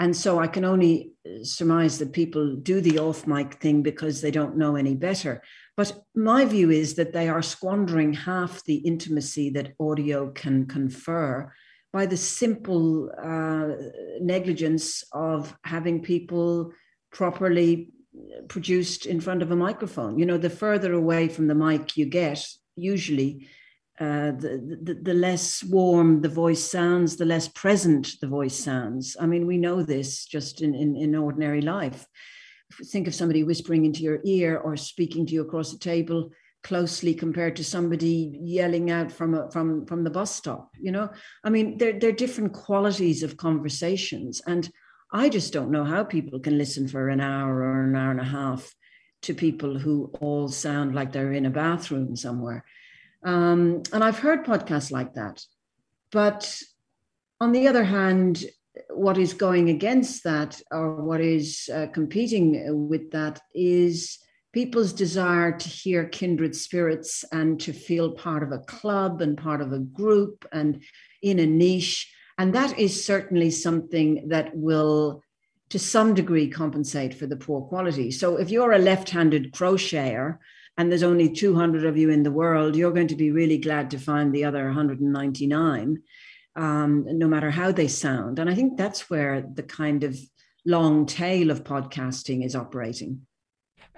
And 0.00 0.16
so 0.16 0.38
I 0.38 0.46
can 0.46 0.64
only 0.64 1.12
uh, 1.26 1.44
surmise 1.44 1.98
that 1.98 2.14
people 2.14 2.56
do 2.56 2.80
the 2.80 2.98
off 2.98 3.26
mic 3.26 3.54
thing 3.54 3.82
because 3.82 4.20
they 4.20 4.30
don't 4.30 4.56
know 4.56 4.74
any 4.74 4.94
better. 4.94 5.42
But 5.76 5.92
my 6.14 6.46
view 6.46 6.70
is 6.70 6.94
that 6.94 7.12
they 7.12 7.28
are 7.28 7.42
squandering 7.42 8.14
half 8.14 8.64
the 8.64 8.76
intimacy 8.76 9.50
that 9.50 9.74
audio 9.78 10.30
can 10.30 10.66
confer 10.66 11.52
by 11.92 12.06
the 12.06 12.16
simple 12.16 13.10
uh, 13.22 13.68
negligence 14.20 15.04
of 15.12 15.54
having 15.64 16.00
people 16.02 16.72
properly 17.12 17.90
produced 18.48 19.06
in 19.06 19.20
front 19.20 19.42
of 19.42 19.50
a 19.50 19.56
microphone. 19.56 20.18
You 20.18 20.26
know, 20.26 20.38
the 20.38 20.50
further 20.50 20.94
away 20.94 21.28
from 21.28 21.46
the 21.46 21.54
mic 21.54 21.96
you 21.96 22.06
get, 22.06 22.44
usually, 22.74 23.48
uh, 24.00 24.32
the, 24.32 24.98
the, 25.02 25.12
less 25.12 25.62
warm 25.62 26.22
the 26.22 26.28
voice 26.28 26.64
sounds, 26.64 27.16
the 27.16 27.24
less 27.26 27.48
present 27.48 28.18
the 28.22 28.26
voice 28.26 28.56
sounds. 28.56 29.14
I 29.20 29.26
mean, 29.26 29.46
we 29.46 29.58
know 29.58 29.82
this 29.82 30.24
just 30.24 30.62
in, 30.62 30.74
in, 30.74 30.96
in 30.96 31.14
ordinary 31.14 31.60
life. 31.60 32.06
Think 32.86 33.06
of 33.06 33.14
somebody 33.14 33.44
whispering 33.44 33.84
into 33.84 34.00
your 34.00 34.20
ear 34.24 34.56
or 34.56 34.74
speaking 34.78 35.26
to 35.26 35.34
you 35.34 35.42
across 35.42 35.70
the 35.70 35.78
table 35.78 36.30
closely 36.62 37.14
compared 37.14 37.56
to 37.56 37.64
somebody 37.64 38.38
yelling 38.42 38.90
out 38.90 39.10
from 39.10 39.34
a, 39.34 39.50
from 39.50 39.86
from 39.86 40.04
the 40.04 40.10
bus 40.10 40.34
stop 40.34 40.68
you 40.78 40.92
know 40.92 41.08
i 41.42 41.48
mean 41.48 41.78
they're, 41.78 41.98
they're 41.98 42.12
different 42.12 42.52
qualities 42.52 43.22
of 43.22 43.38
conversations 43.38 44.42
and 44.46 44.70
i 45.10 45.26
just 45.26 45.54
don't 45.54 45.70
know 45.70 45.84
how 45.84 46.04
people 46.04 46.38
can 46.38 46.58
listen 46.58 46.86
for 46.86 47.08
an 47.08 47.18
hour 47.18 47.62
or 47.62 47.84
an 47.84 47.96
hour 47.96 48.10
and 48.10 48.20
a 48.20 48.24
half 48.24 48.74
to 49.22 49.32
people 49.32 49.78
who 49.78 50.10
all 50.20 50.48
sound 50.48 50.94
like 50.94 51.12
they're 51.12 51.32
in 51.32 51.46
a 51.46 51.50
bathroom 51.50 52.14
somewhere 52.14 52.62
um, 53.24 53.82
and 53.92 54.02
i've 54.02 54.18
heard 54.18 54.44
podcasts 54.44 54.90
like 54.90 55.14
that 55.14 55.44
but 56.10 56.60
on 57.40 57.52
the 57.52 57.68
other 57.68 57.84
hand 57.84 58.44
what 58.90 59.18
is 59.18 59.34
going 59.34 59.68
against 59.68 60.24
that 60.24 60.60
or 60.70 61.02
what 61.02 61.20
is 61.20 61.68
uh, 61.74 61.86
competing 61.92 62.88
with 62.88 63.10
that 63.10 63.40
is 63.54 64.18
people's 64.52 64.92
desire 64.92 65.52
to 65.52 65.68
hear 65.68 66.04
kindred 66.06 66.56
spirits 66.56 67.24
and 67.32 67.60
to 67.60 67.72
feel 67.72 68.12
part 68.12 68.42
of 68.42 68.52
a 68.52 68.58
club 68.58 69.20
and 69.20 69.38
part 69.38 69.60
of 69.60 69.72
a 69.72 69.78
group 69.78 70.46
and 70.52 70.82
in 71.22 71.38
a 71.38 71.46
niche. 71.46 72.12
And 72.38 72.54
that 72.54 72.78
is 72.78 73.04
certainly 73.04 73.50
something 73.50 74.28
that 74.28 74.56
will, 74.56 75.22
to 75.68 75.78
some 75.78 76.14
degree, 76.14 76.48
compensate 76.48 77.14
for 77.14 77.26
the 77.26 77.36
poor 77.36 77.62
quality. 77.62 78.10
So 78.10 78.36
if 78.36 78.50
you're 78.50 78.72
a 78.72 78.78
left 78.78 79.10
handed 79.10 79.52
crocheter, 79.52 80.38
and 80.80 80.90
there's 80.90 81.02
only 81.02 81.28
200 81.28 81.84
of 81.84 81.98
you 81.98 82.08
in 82.08 82.22
the 82.22 82.30
world, 82.30 82.74
you're 82.74 82.90
going 82.90 83.08
to 83.08 83.14
be 83.14 83.30
really 83.30 83.58
glad 83.58 83.90
to 83.90 83.98
find 83.98 84.34
the 84.34 84.46
other 84.46 84.64
199, 84.64 86.02
um, 86.56 87.04
no 87.06 87.28
matter 87.28 87.50
how 87.50 87.70
they 87.70 87.86
sound. 87.86 88.38
And 88.38 88.48
I 88.48 88.54
think 88.54 88.78
that's 88.78 89.10
where 89.10 89.42
the 89.42 89.62
kind 89.62 90.04
of 90.04 90.18
long 90.64 91.04
tail 91.04 91.50
of 91.50 91.64
podcasting 91.64 92.42
is 92.42 92.56
operating. 92.56 93.26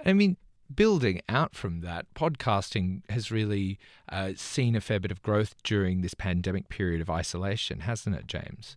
I 0.04 0.12
mean, 0.12 0.36
building 0.74 1.20
out 1.28 1.54
from 1.54 1.82
that, 1.82 2.12
podcasting 2.16 3.08
has 3.08 3.30
really 3.30 3.78
uh, 4.10 4.32
seen 4.34 4.74
a 4.74 4.80
fair 4.80 4.98
bit 4.98 5.12
of 5.12 5.22
growth 5.22 5.54
during 5.62 6.00
this 6.00 6.14
pandemic 6.14 6.68
period 6.68 7.00
of 7.00 7.08
isolation, 7.08 7.80
hasn't 7.80 8.16
it, 8.16 8.26
James? 8.26 8.76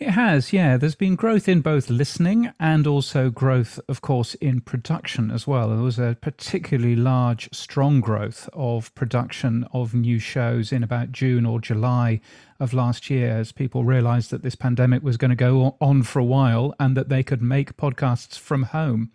It 0.00 0.12
has, 0.12 0.52
yeah. 0.52 0.78
There's 0.78 0.94
been 0.94 1.14
growth 1.14 1.46
in 1.46 1.60
both 1.60 1.90
listening 1.90 2.52
and 2.58 2.86
also 2.86 3.28
growth, 3.28 3.78
of 3.86 4.00
course, 4.00 4.34
in 4.36 4.62
production 4.62 5.30
as 5.30 5.46
well. 5.46 5.68
There 5.68 5.78
was 5.78 5.98
a 5.98 6.16
particularly 6.22 6.96
large, 6.96 7.50
strong 7.52 8.00
growth 8.00 8.48
of 8.54 8.94
production 8.94 9.66
of 9.74 9.92
new 9.94 10.18
shows 10.18 10.72
in 10.72 10.82
about 10.82 11.12
June 11.12 11.44
or 11.44 11.60
July 11.60 12.22
of 12.58 12.72
last 12.72 13.10
year 13.10 13.30
as 13.36 13.52
people 13.52 13.84
realized 13.84 14.30
that 14.30 14.42
this 14.42 14.54
pandemic 14.54 15.02
was 15.02 15.18
going 15.18 15.30
to 15.30 15.36
go 15.36 15.76
on 15.82 16.02
for 16.02 16.18
a 16.18 16.24
while 16.24 16.74
and 16.80 16.96
that 16.96 17.10
they 17.10 17.22
could 17.22 17.42
make 17.42 17.76
podcasts 17.76 18.38
from 18.38 18.62
home. 18.64 19.10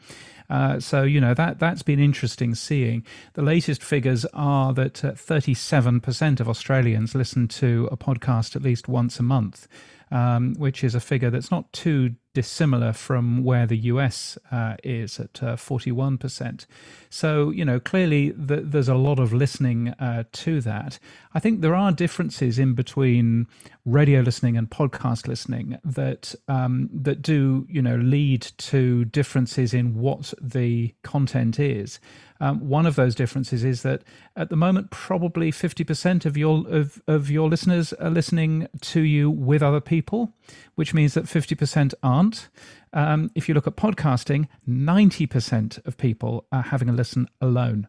Uh, 0.49 0.79
so 0.79 1.01
you 1.01 1.19
know 1.19 1.33
that 1.33 1.57
that's 1.57 1.81
been 1.81 1.99
interesting 1.99 2.53
seeing. 2.53 3.03
The 3.33 3.41
latest 3.41 3.81
figures 3.81 4.25
are 4.33 4.71
that 4.73 5.03
uh, 5.03 5.13
37% 5.13 6.39
of 6.39 6.47
Australians 6.47 7.15
listen 7.15 7.47
to 7.47 7.89
a 7.91 7.97
podcast 7.97 8.55
at 8.55 8.61
least 8.61 8.87
once 8.87 9.19
a 9.19 9.23
month 9.23 9.67
um, 10.11 10.53
which 10.57 10.83
is 10.83 10.95
a 10.95 10.99
figure 10.99 11.29
that's 11.29 11.51
not 11.51 11.71
too 11.73 12.15
dissimilar 12.35 12.93
from 12.93 13.43
where 13.43 13.65
the 13.65 13.77
US 13.93 14.37
uh, 14.51 14.75
is 14.83 15.19
at 15.19 15.41
uh, 15.41 15.55
41%. 15.55 16.65
So, 17.09 17.49
you 17.49 17.65
know, 17.65 17.79
clearly 17.79 18.31
the, 18.31 18.57
there's 18.57 18.89
a 18.89 18.95
lot 18.95 19.19
of 19.19 19.33
listening 19.33 19.89
uh, 19.99 20.25
to 20.33 20.61
that. 20.61 20.99
I 21.33 21.39
think 21.39 21.61
there 21.61 21.73
are 21.73 21.91
differences 21.91 22.59
in 22.59 22.73
between 22.73 23.47
radio 23.85 24.21
listening 24.21 24.57
and 24.57 24.69
podcast 24.69 25.27
listening 25.27 25.77
that 25.83 26.35
um, 26.47 26.89
that 26.93 27.21
do, 27.21 27.65
you 27.69 27.81
know, 27.81 27.95
lead 27.95 28.41
to 28.57 29.05
differences 29.05 29.73
in 29.73 29.95
what 29.95 30.33
the 30.41 30.93
content 31.03 31.59
is. 31.59 31.99
Um, 32.39 32.67
one 32.67 32.85
of 32.85 32.95
those 32.95 33.15
differences 33.15 33.63
is 33.63 33.81
that 33.83 34.03
at 34.35 34.49
the 34.49 34.57
moment, 34.57 34.91
probably 34.91 35.51
50% 35.51 36.25
of 36.25 36.35
your 36.35 36.65
of, 36.67 37.01
of 37.07 37.29
your 37.31 37.49
listeners 37.49 37.93
are 37.93 38.09
listening 38.09 38.67
to 38.81 39.01
you 39.01 39.29
with 39.29 39.63
other 39.63 39.79
people, 39.79 40.33
which 40.75 40.93
means 40.93 41.13
that 41.13 41.25
50% 41.25 41.93
aren't. 42.03 42.24
Um, 42.93 43.29
if 43.35 43.47
you 43.47 43.55
look 43.55 43.67
at 43.67 43.75
podcasting, 43.75 44.47
90% 44.67 45.85
of 45.85 45.97
people 45.97 46.45
are 46.51 46.61
having 46.61 46.89
a 46.89 46.93
listen 46.93 47.27
alone. 47.41 47.87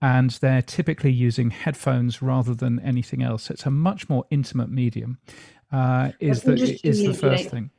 And 0.00 0.30
they're 0.30 0.62
typically 0.62 1.10
using 1.10 1.50
headphones 1.50 2.22
rather 2.22 2.54
than 2.54 2.78
anything 2.80 3.22
else. 3.22 3.50
It's 3.50 3.66
a 3.66 3.70
much 3.70 4.08
more 4.08 4.24
intimate 4.30 4.70
medium. 4.70 5.18
Uh, 5.72 6.12
is 6.20 6.42
the 6.42 6.54
is 6.82 7.02
the 7.02 7.12
first 7.12 7.50
thing. 7.50 7.70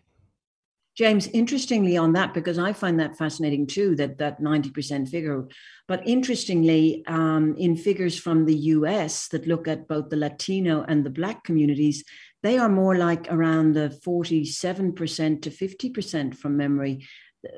James, 0.99 1.27
interestingly 1.27 1.95
on 1.95 2.12
that, 2.12 2.33
because 2.33 2.59
I 2.59 2.73
find 2.73 2.99
that 2.99 3.17
fascinating 3.17 3.67
too, 3.67 3.95
that 3.95 4.17
that 4.17 4.41
90% 4.41 5.07
figure. 5.07 5.47
But 5.88 6.05
interestingly, 6.05 7.05
um, 7.07 7.55
in 7.55 7.77
figures 7.77 8.19
from 8.19 8.45
the 8.45 8.55
US 8.75 9.29
that 9.29 9.47
look 9.47 9.65
at 9.69 9.88
both 9.88 10.09
the 10.09 10.17
Latino 10.17 10.83
and 10.89 11.05
the 11.05 11.09
Black 11.09 11.45
communities, 11.45 12.03
they 12.41 12.58
are 12.58 12.69
more 12.69 12.95
like 12.95 13.32
around 13.32 13.73
the 13.73 13.89
47% 14.06 15.41
to 15.41 15.49
50% 15.49 16.36
from 16.36 16.58
memory 16.58 17.06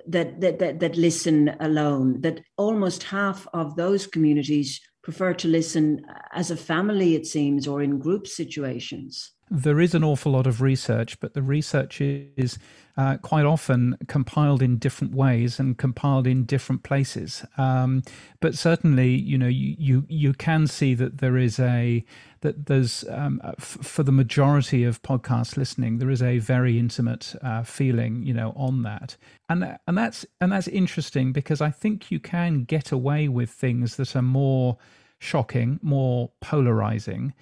that, 0.07 0.41
that, 0.41 0.59
that, 0.59 0.79
that 0.79 0.95
listen 0.95 1.55
alone, 1.59 2.21
that 2.21 2.41
almost 2.57 3.03
half 3.03 3.47
of 3.53 3.75
those 3.75 4.07
communities 4.07 4.79
prefer 5.03 5.33
to 5.33 5.47
listen 5.47 6.01
as 6.33 6.51
a 6.51 6.57
family, 6.57 7.15
it 7.15 7.25
seems, 7.25 7.67
or 7.67 7.81
in 7.81 7.99
group 7.99 8.27
situations. 8.27 9.31
There 9.49 9.79
is 9.79 9.95
an 9.95 10.03
awful 10.03 10.31
lot 10.31 10.47
of 10.47 10.61
research, 10.61 11.19
but 11.19 11.33
the 11.33 11.41
research 11.41 11.99
is 11.99 12.57
uh, 12.97 13.17
quite 13.17 13.45
often 13.45 13.97
compiled 14.07 14.61
in 14.61 14.77
different 14.77 15.13
ways 15.13 15.59
and 15.59 15.77
compiled 15.77 16.27
in 16.27 16.43
different 16.43 16.83
places. 16.83 17.45
Um, 17.57 18.03
but 18.39 18.55
certainly, 18.55 19.09
you 19.09 19.37
know, 19.37 19.47
you, 19.47 19.75
you, 19.77 20.05
you 20.07 20.33
can 20.33 20.67
see 20.67 20.93
that 20.95 21.19
there 21.19 21.37
is 21.37 21.59
a 21.59 22.03
that 22.41 22.65
there's 22.65 23.05
um, 23.09 23.39
f- 23.43 23.77
for 23.81 24.03
the 24.03 24.11
majority 24.11 24.83
of 24.83 25.01
podcast 25.03 25.57
listening, 25.57 25.99
there 25.99 26.09
is 26.09 26.23
a 26.23 26.39
very 26.39 26.77
intimate 26.79 27.35
uh, 27.41 27.63
feeling, 27.63 28.23
you 28.23 28.33
know, 28.33 28.51
on 28.55 28.83
that, 28.83 29.15
and 29.47 29.77
and 29.87 29.97
that's 29.97 30.25
and 30.39 30.51
that's 30.51 30.67
interesting 30.67 31.31
because 31.31 31.61
I 31.61 31.69
think 31.69 32.11
you 32.11 32.19
can 32.19 32.63
get 32.63 32.91
away 32.91 33.27
with 33.27 33.51
things 33.51 33.95
that 33.97 34.15
are 34.15 34.23
more 34.23 34.77
shocking, 35.19 35.79
more 35.83 36.31
polarizing, 36.39 37.33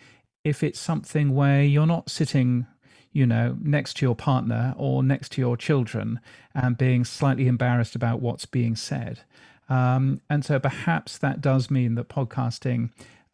if 0.44 0.64
it's 0.64 0.80
something 0.80 1.34
where 1.34 1.64
you're 1.64 1.88
not 1.88 2.10
sitting 2.10 2.68
you 3.12 3.26
know, 3.26 3.58
next 3.62 3.98
to 3.98 4.06
your 4.06 4.16
partner 4.16 4.74
or 4.78 5.04
next 5.04 5.32
to 5.34 5.42
your 5.42 5.58
children 5.58 6.20
and 6.54 6.78
being 6.78 7.04
slightly 7.04 7.48
embarrassed 7.48 7.96
about 7.96 8.22
what's 8.22 8.46
being 8.46 8.76
said. 8.76 9.22
Um, 9.68 10.22
and 10.30 10.44
so 10.44 10.60
perhaps 10.60 11.18
that 11.20 11.42
does 11.42 11.70
mean 11.70 11.96
that 11.96 12.10
podcasting 12.10 12.90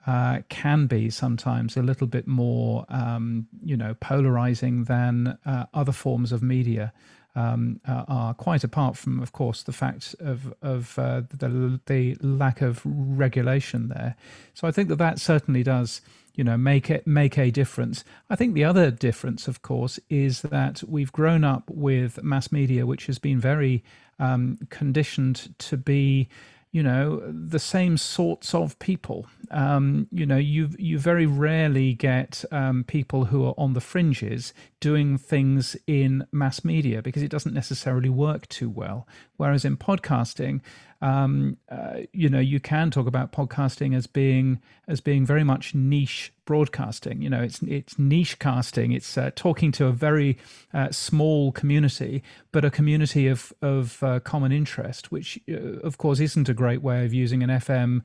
uh, 0.06 0.42
can 0.50 0.86
be 0.88 1.10
sometimes 1.10 1.76
a 1.76 1.82
little 1.82 2.08
bit 2.08 2.28
more, 2.28 2.86
um, 2.90 3.48
you 3.64 3.76
know, 3.76 3.96
polarizing 4.00 4.84
than 4.84 5.38
uh, 5.46 5.66
other 5.74 5.92
forms 5.92 6.32
of 6.32 6.44
media. 6.44 6.94
Um, 7.38 7.82
uh, 7.86 8.06
are 8.08 8.34
quite 8.34 8.64
apart 8.64 8.96
from, 8.96 9.20
of 9.20 9.34
course, 9.34 9.62
the 9.62 9.74
fact 9.74 10.16
of 10.22 10.54
of 10.62 10.98
uh, 10.98 11.24
the 11.38 11.82
the 11.86 12.16
lack 12.22 12.62
of 12.62 12.82
regulation 12.86 13.90
there. 13.90 14.16
So 14.54 14.70
I 14.70 14.72
think 14.72 14.88
that 14.88 15.00
that 15.00 15.20
certainly 15.20 15.62
does 15.62 16.00
you 16.36 16.44
know 16.44 16.58
make 16.58 16.90
it 16.90 17.06
make 17.08 17.38
a 17.38 17.52
difference. 17.52 18.04
I 18.30 18.36
think 18.36 18.54
the 18.54 18.64
other 18.64 18.92
difference 18.92 19.48
of 19.48 19.62
course 19.62 20.00
is 20.10 20.42
that 20.44 20.84
we've 20.88 21.12
grown 21.12 21.44
up 21.44 21.70
with 21.70 22.24
mass 22.24 22.52
media 22.52 22.86
which 22.86 23.08
has 23.08 23.20
been 23.20 23.40
very 23.40 23.84
um, 24.20 24.58
conditioned 24.70 25.54
to 25.60 25.78
be 25.78 26.30
you 26.76 26.84
know 26.84 27.24
the 27.32 27.58
same 27.60 27.96
sorts 27.98 28.54
of 28.54 28.78
people. 28.80 29.28
Um, 29.50 30.08
you 30.12 30.26
know 30.26 30.36
you 30.36 30.72
you 30.78 31.00
very 31.00 31.26
rarely 31.26 31.94
get 31.94 32.44
um, 32.52 32.84
people 32.84 33.26
who 33.26 33.46
are 33.46 33.54
on 33.58 33.72
the 33.72 33.80
fringes 33.80 34.54
doing 34.82 35.18
things 35.18 35.78
in 35.88 36.28
mass 36.34 36.66
media 36.66 37.02
because 37.02 37.24
it 37.24 37.32
doesn't 37.32 37.54
necessarily 37.54 38.10
work 38.10 38.46
too 38.50 38.70
well. 38.70 39.08
Whereas 39.38 39.64
in 39.64 39.78
podcasting 39.78 40.60
um, 41.02 41.58
uh, 41.70 42.02
you 42.14 42.30
know, 42.30 42.40
you 42.40 42.60
can 42.60 42.90
talk 42.90 43.08
about 43.08 43.32
podcasting 43.32 43.96
as 43.96 44.08
being 44.08 44.62
as 44.88 45.02
being 45.02 45.26
very 45.26 45.44
much 45.44 45.76
niche 45.76 46.32
broadcasting. 46.46 47.22
You 47.22 47.30
know, 47.30 47.42
it's 47.42 47.62
it's 47.64 48.00
niche 48.00 48.40
casting. 48.40 48.92
It's 48.92 49.18
uh, 49.18 49.32
talking 49.36 49.72
to 49.74 49.88
a 49.88 49.92
very 49.92 50.38
uh, 50.74 50.92
small 50.92 51.52
community, 51.52 52.24
but 52.52 52.64
a 52.64 52.72
community 52.72 53.28
of 53.28 53.52
of 53.62 54.02
uh, 54.04 54.20
common 54.22 54.52
interest, 54.52 55.12
which 55.12 55.40
uh, 55.50 55.80
of 55.84 55.98
course 55.98 56.20
isn't 56.20 56.50
a 56.50 56.54
great 56.54 56.82
way 56.82 57.06
of 57.06 57.14
using 57.14 57.44
an 57.44 57.50
FM 57.50 58.02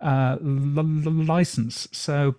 uh, 0.00 0.36
l- 0.40 0.84
license. 0.84 1.88
So 1.92 2.36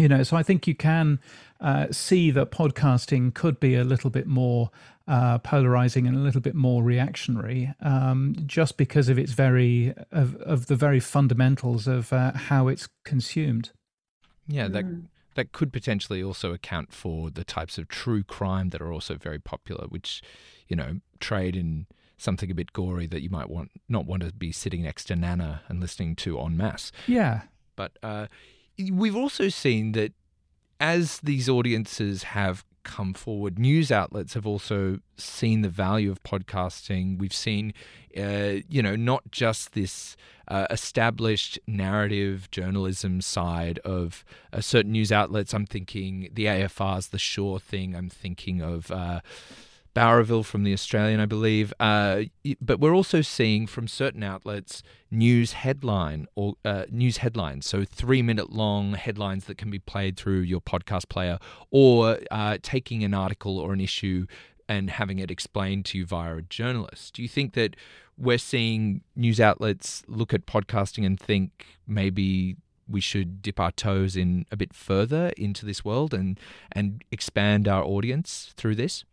you 0.00 0.08
know, 0.08 0.22
so 0.22 0.36
I 0.36 0.42
think 0.42 0.66
you 0.66 0.74
can 0.74 1.20
uh, 1.60 1.88
see 1.90 2.30
that 2.30 2.50
podcasting 2.50 3.34
could 3.34 3.60
be 3.60 3.74
a 3.74 3.84
little 3.84 4.10
bit 4.10 4.26
more 4.26 4.70
uh, 5.06 5.38
polarizing 5.38 6.06
and 6.06 6.16
a 6.16 6.20
little 6.20 6.40
bit 6.40 6.54
more 6.54 6.82
reactionary, 6.82 7.74
um, 7.80 8.34
just 8.46 8.76
because 8.76 9.08
of 9.08 9.18
its 9.18 9.32
very 9.32 9.92
of, 10.10 10.36
of 10.36 10.66
the 10.66 10.76
very 10.76 11.00
fundamentals 11.00 11.86
of 11.86 12.12
uh, 12.12 12.32
how 12.32 12.68
it's 12.68 12.88
consumed. 13.04 13.70
Yeah, 14.46 14.68
that 14.68 14.84
mm. 14.84 15.06
that 15.34 15.52
could 15.52 15.72
potentially 15.72 16.22
also 16.22 16.52
account 16.52 16.92
for 16.92 17.30
the 17.30 17.44
types 17.44 17.76
of 17.76 17.88
true 17.88 18.22
crime 18.22 18.70
that 18.70 18.80
are 18.80 18.92
also 18.92 19.16
very 19.16 19.38
popular, 19.38 19.86
which 19.88 20.22
you 20.68 20.76
know 20.76 21.00
trade 21.18 21.56
in 21.56 21.86
something 22.16 22.50
a 22.50 22.54
bit 22.54 22.72
gory 22.72 23.06
that 23.06 23.22
you 23.22 23.30
might 23.30 23.50
want 23.50 23.70
not 23.88 24.06
want 24.06 24.22
to 24.22 24.32
be 24.32 24.52
sitting 24.52 24.82
next 24.82 25.04
to 25.04 25.16
Nana 25.16 25.62
and 25.68 25.80
listening 25.80 26.14
to 26.16 26.38
en 26.38 26.56
masse. 26.56 26.92
Yeah, 27.06 27.42
but 27.76 27.92
uh, 28.02 28.26
we've 28.92 29.16
also 29.16 29.48
seen 29.48 29.92
that 29.92 30.12
as 30.78 31.20
these 31.20 31.48
audiences 31.48 32.22
have 32.22 32.64
come 32.82 33.12
forward, 33.12 33.58
news 33.58 33.92
outlets 33.92 34.34
have 34.34 34.46
also 34.46 34.98
seen 35.16 35.62
the 35.62 35.68
value 35.68 36.10
of 36.10 36.22
podcasting. 36.22 37.18
We've 37.18 37.34
seen, 37.34 37.74
uh, 38.16 38.62
you 38.68 38.82
know, 38.82 38.96
not 38.96 39.30
just 39.30 39.72
this 39.72 40.16
uh, 40.48 40.66
established 40.70 41.58
narrative 41.66 42.50
journalism 42.50 43.20
side 43.20 43.78
of 43.80 44.24
uh, 44.52 44.60
certain 44.60 44.92
news 44.92 45.12
outlets. 45.12 45.52
I'm 45.52 45.66
thinking 45.66 46.30
the 46.32 46.46
AFR's 46.46 47.08
The 47.08 47.18
Sure 47.18 47.58
Thing. 47.58 47.94
I'm 47.94 48.08
thinking 48.08 48.62
of 48.62 48.90
Bowraville 49.94 50.44
from 50.44 50.62
the 50.62 50.72
Australian, 50.72 51.20
I 51.20 51.26
believe. 51.26 51.72
Uh, 51.80 52.22
but 52.60 52.80
we're 52.80 52.94
also 52.94 53.22
seeing 53.22 53.66
from 53.66 53.88
certain 53.88 54.22
outlets 54.22 54.82
news 55.10 55.52
headline 55.52 56.26
or 56.34 56.54
uh, 56.64 56.84
news 56.90 57.18
headlines, 57.18 57.66
so 57.66 57.84
three 57.84 58.22
minute 58.22 58.50
long 58.50 58.94
headlines 58.94 59.46
that 59.46 59.58
can 59.58 59.70
be 59.70 59.78
played 59.78 60.16
through 60.16 60.40
your 60.40 60.60
podcast 60.60 61.08
player, 61.08 61.38
or 61.70 62.18
uh, 62.30 62.58
taking 62.62 63.02
an 63.04 63.14
article 63.14 63.58
or 63.58 63.72
an 63.72 63.80
issue 63.80 64.26
and 64.68 64.90
having 64.90 65.18
it 65.18 65.30
explained 65.32 65.84
to 65.84 65.98
you 65.98 66.06
via 66.06 66.36
a 66.36 66.42
journalist. 66.42 67.14
Do 67.14 67.22
you 67.22 67.28
think 67.28 67.54
that 67.54 67.74
we're 68.16 68.38
seeing 68.38 69.02
news 69.16 69.40
outlets 69.40 70.04
look 70.06 70.32
at 70.32 70.46
podcasting 70.46 71.04
and 71.04 71.18
think 71.18 71.66
maybe 71.88 72.56
we 72.86 73.00
should 73.00 73.42
dip 73.42 73.58
our 73.58 73.72
toes 73.72 74.16
in 74.16 74.46
a 74.52 74.56
bit 74.56 74.72
further 74.74 75.32
into 75.36 75.64
this 75.66 75.84
world 75.84 76.12
and 76.14 76.38
and 76.70 77.02
expand 77.10 77.66
our 77.66 77.82
audience 77.82 78.52
through 78.56 78.76
this? 78.76 79.04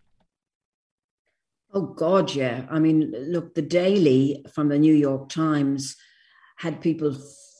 Oh, 1.78 1.94
God, 1.96 2.34
yeah. 2.34 2.66
I 2.72 2.80
mean, 2.80 3.14
look, 3.16 3.54
the 3.54 3.62
Daily 3.62 4.44
from 4.52 4.68
the 4.68 4.80
New 4.80 4.96
York 4.96 5.30
Times 5.30 5.96
had 6.56 6.82
people 6.82 7.16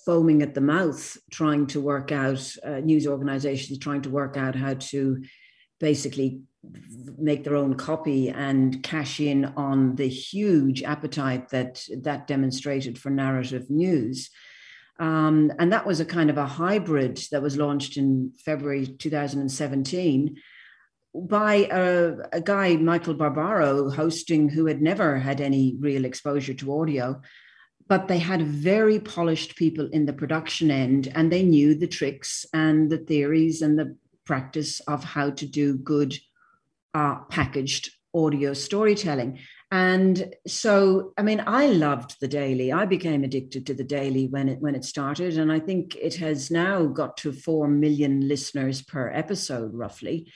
foaming 0.08 0.42
at 0.42 0.56
the 0.56 0.62
mouth 0.76 1.16
trying 1.30 1.68
to 1.68 1.80
work 1.80 2.12
out, 2.12 2.52
uh, 2.66 2.80
news 2.80 3.06
organizations 3.06 3.78
trying 3.78 4.02
to 4.02 4.10
work 4.10 4.36
out 4.36 4.56
how 4.56 4.74
to 4.74 5.24
basically 5.80 6.42
make 7.20 7.44
their 7.44 7.56
own 7.56 7.76
copy 7.76 8.30
and 8.30 8.82
cash 8.82 9.20
in 9.20 9.46
on 9.56 9.96
the 9.98 10.10
huge 10.10 10.82
appetite 10.82 11.50
that 11.50 11.84
that 12.02 12.26
demonstrated 12.26 12.98
for 12.98 13.12
narrative 13.12 13.70
news. 13.70 14.32
Um, 15.00 15.52
and 15.60 15.72
that 15.72 15.86
was 15.86 16.00
a 16.00 16.06
kind 16.06 16.32
of 16.32 16.40
a 16.40 16.48
hybrid 16.48 17.22
that 17.32 17.44
was 17.44 17.56
launched 17.56 17.98
in 17.98 18.34
February 18.44 18.88
2017 18.88 20.38
by 21.22 21.68
a, 21.72 22.14
a, 22.34 22.42
guy, 22.42 22.76
Michael 22.76 23.14
Barbaro, 23.14 23.90
hosting, 23.90 24.50
who 24.50 24.66
had 24.66 24.82
never 24.82 25.18
had 25.18 25.42
any 25.42 25.76
real 25.80 26.06
exposure 26.06 26.54
to 26.56 26.80
audio. 26.80 27.22
But 27.88 28.08
they 28.08 28.20
had 28.20 28.42
very 28.46 29.00
polished 29.00 29.56
people 29.56 29.88
in 29.92 30.06
the 30.06 30.14
production 30.14 30.70
end, 30.70 31.12
and 31.16 31.32
they 31.32 31.44
knew 31.44 31.74
the 31.74 31.88
tricks 31.88 32.46
and 32.54 32.90
the 32.90 32.98
theories 32.98 33.62
and 33.62 33.80
the 33.80 33.96
practice 34.26 34.82
of 34.82 35.04
how 35.04 35.30
to 35.32 35.46
do 35.46 35.78
good 35.78 36.18
uh, 36.94 37.20
packaged 37.30 37.92
audio 38.14 38.54
storytelling. 38.54 39.40
And 39.70 40.34
so, 40.48 41.14
I 41.18 41.24
mean, 41.24 41.44
I 41.46 41.68
loved 41.68 42.16
the 42.22 42.28
daily. 42.28 42.72
I 42.72 42.86
became 42.86 43.24
addicted 43.24 43.66
to 43.68 43.74
the 43.74 43.84
daily 43.84 44.28
when 44.28 44.48
it 44.48 44.60
when 44.60 44.76
it 44.76 44.86
started, 44.86 45.38
and 45.38 45.52
I 45.52 45.60
think 45.60 45.96
it 45.96 46.16
has 46.16 46.50
now 46.50 46.86
got 46.86 47.18
to 47.18 47.34
four 47.34 47.68
million 47.68 48.28
listeners 48.28 48.82
per 48.82 49.12
episode, 49.12 49.74
roughly. 49.74 50.32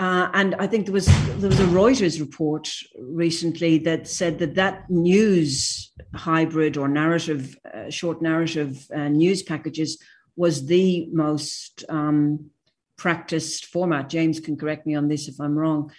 Uh, 0.00 0.30
and 0.32 0.54
I 0.54 0.66
think 0.66 0.86
there 0.86 0.94
was 0.94 1.04
there 1.40 1.50
was 1.50 1.60
a 1.60 1.64
Reuters 1.64 2.20
report 2.20 2.72
recently 2.98 3.76
that 3.80 4.08
said 4.08 4.38
that 4.38 4.54
that 4.54 4.88
news 4.88 5.92
hybrid 6.14 6.78
or 6.78 6.88
narrative, 6.88 7.54
uh, 7.74 7.90
short 7.90 8.22
narrative 8.22 8.86
uh, 8.96 9.08
news 9.08 9.42
packages 9.42 10.02
was 10.36 10.64
the 10.64 11.06
most 11.12 11.84
um, 11.90 12.48
practiced 12.96 13.66
format. 13.66 14.08
James 14.08 14.40
can 14.40 14.56
correct 14.56 14.86
me 14.86 14.94
on 14.94 15.08
this 15.08 15.28
if 15.28 15.38
I'm 15.38 15.54
wrong, 15.54 15.92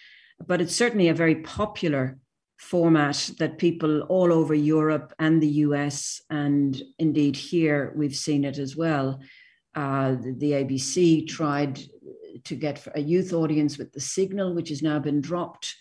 but 0.48 0.62
it's 0.62 0.76
certainly 0.76 1.10
a 1.10 1.14
very 1.14 1.36
popular 1.36 2.18
format 2.58 3.30
that 3.38 3.60
people 3.60 4.02
all 4.10 4.34
over 4.34 4.56
Europe 4.56 5.14
and 5.20 5.44
the 5.44 5.62
US 5.68 6.22
and 6.32 6.82
indeed 6.98 7.36
here 7.36 7.94
we've 7.96 8.16
seen 8.16 8.46
it 8.46 8.58
as 8.58 8.76
well. 8.76 9.20
Uh, 9.76 10.14
the, 10.16 10.36
the 10.40 10.52
ABC 10.54 11.28
tried 11.28 11.80
to 12.44 12.56
get 12.56 12.88
a 12.96 13.02
youth 13.02 13.34
audience 13.34 13.78
with 13.78 13.94
the 13.94 14.00
signal, 14.00 14.54
which 14.54 14.70
has 14.70 14.82
now 14.82 15.00
been 15.00 15.22
dropped. 15.22 15.76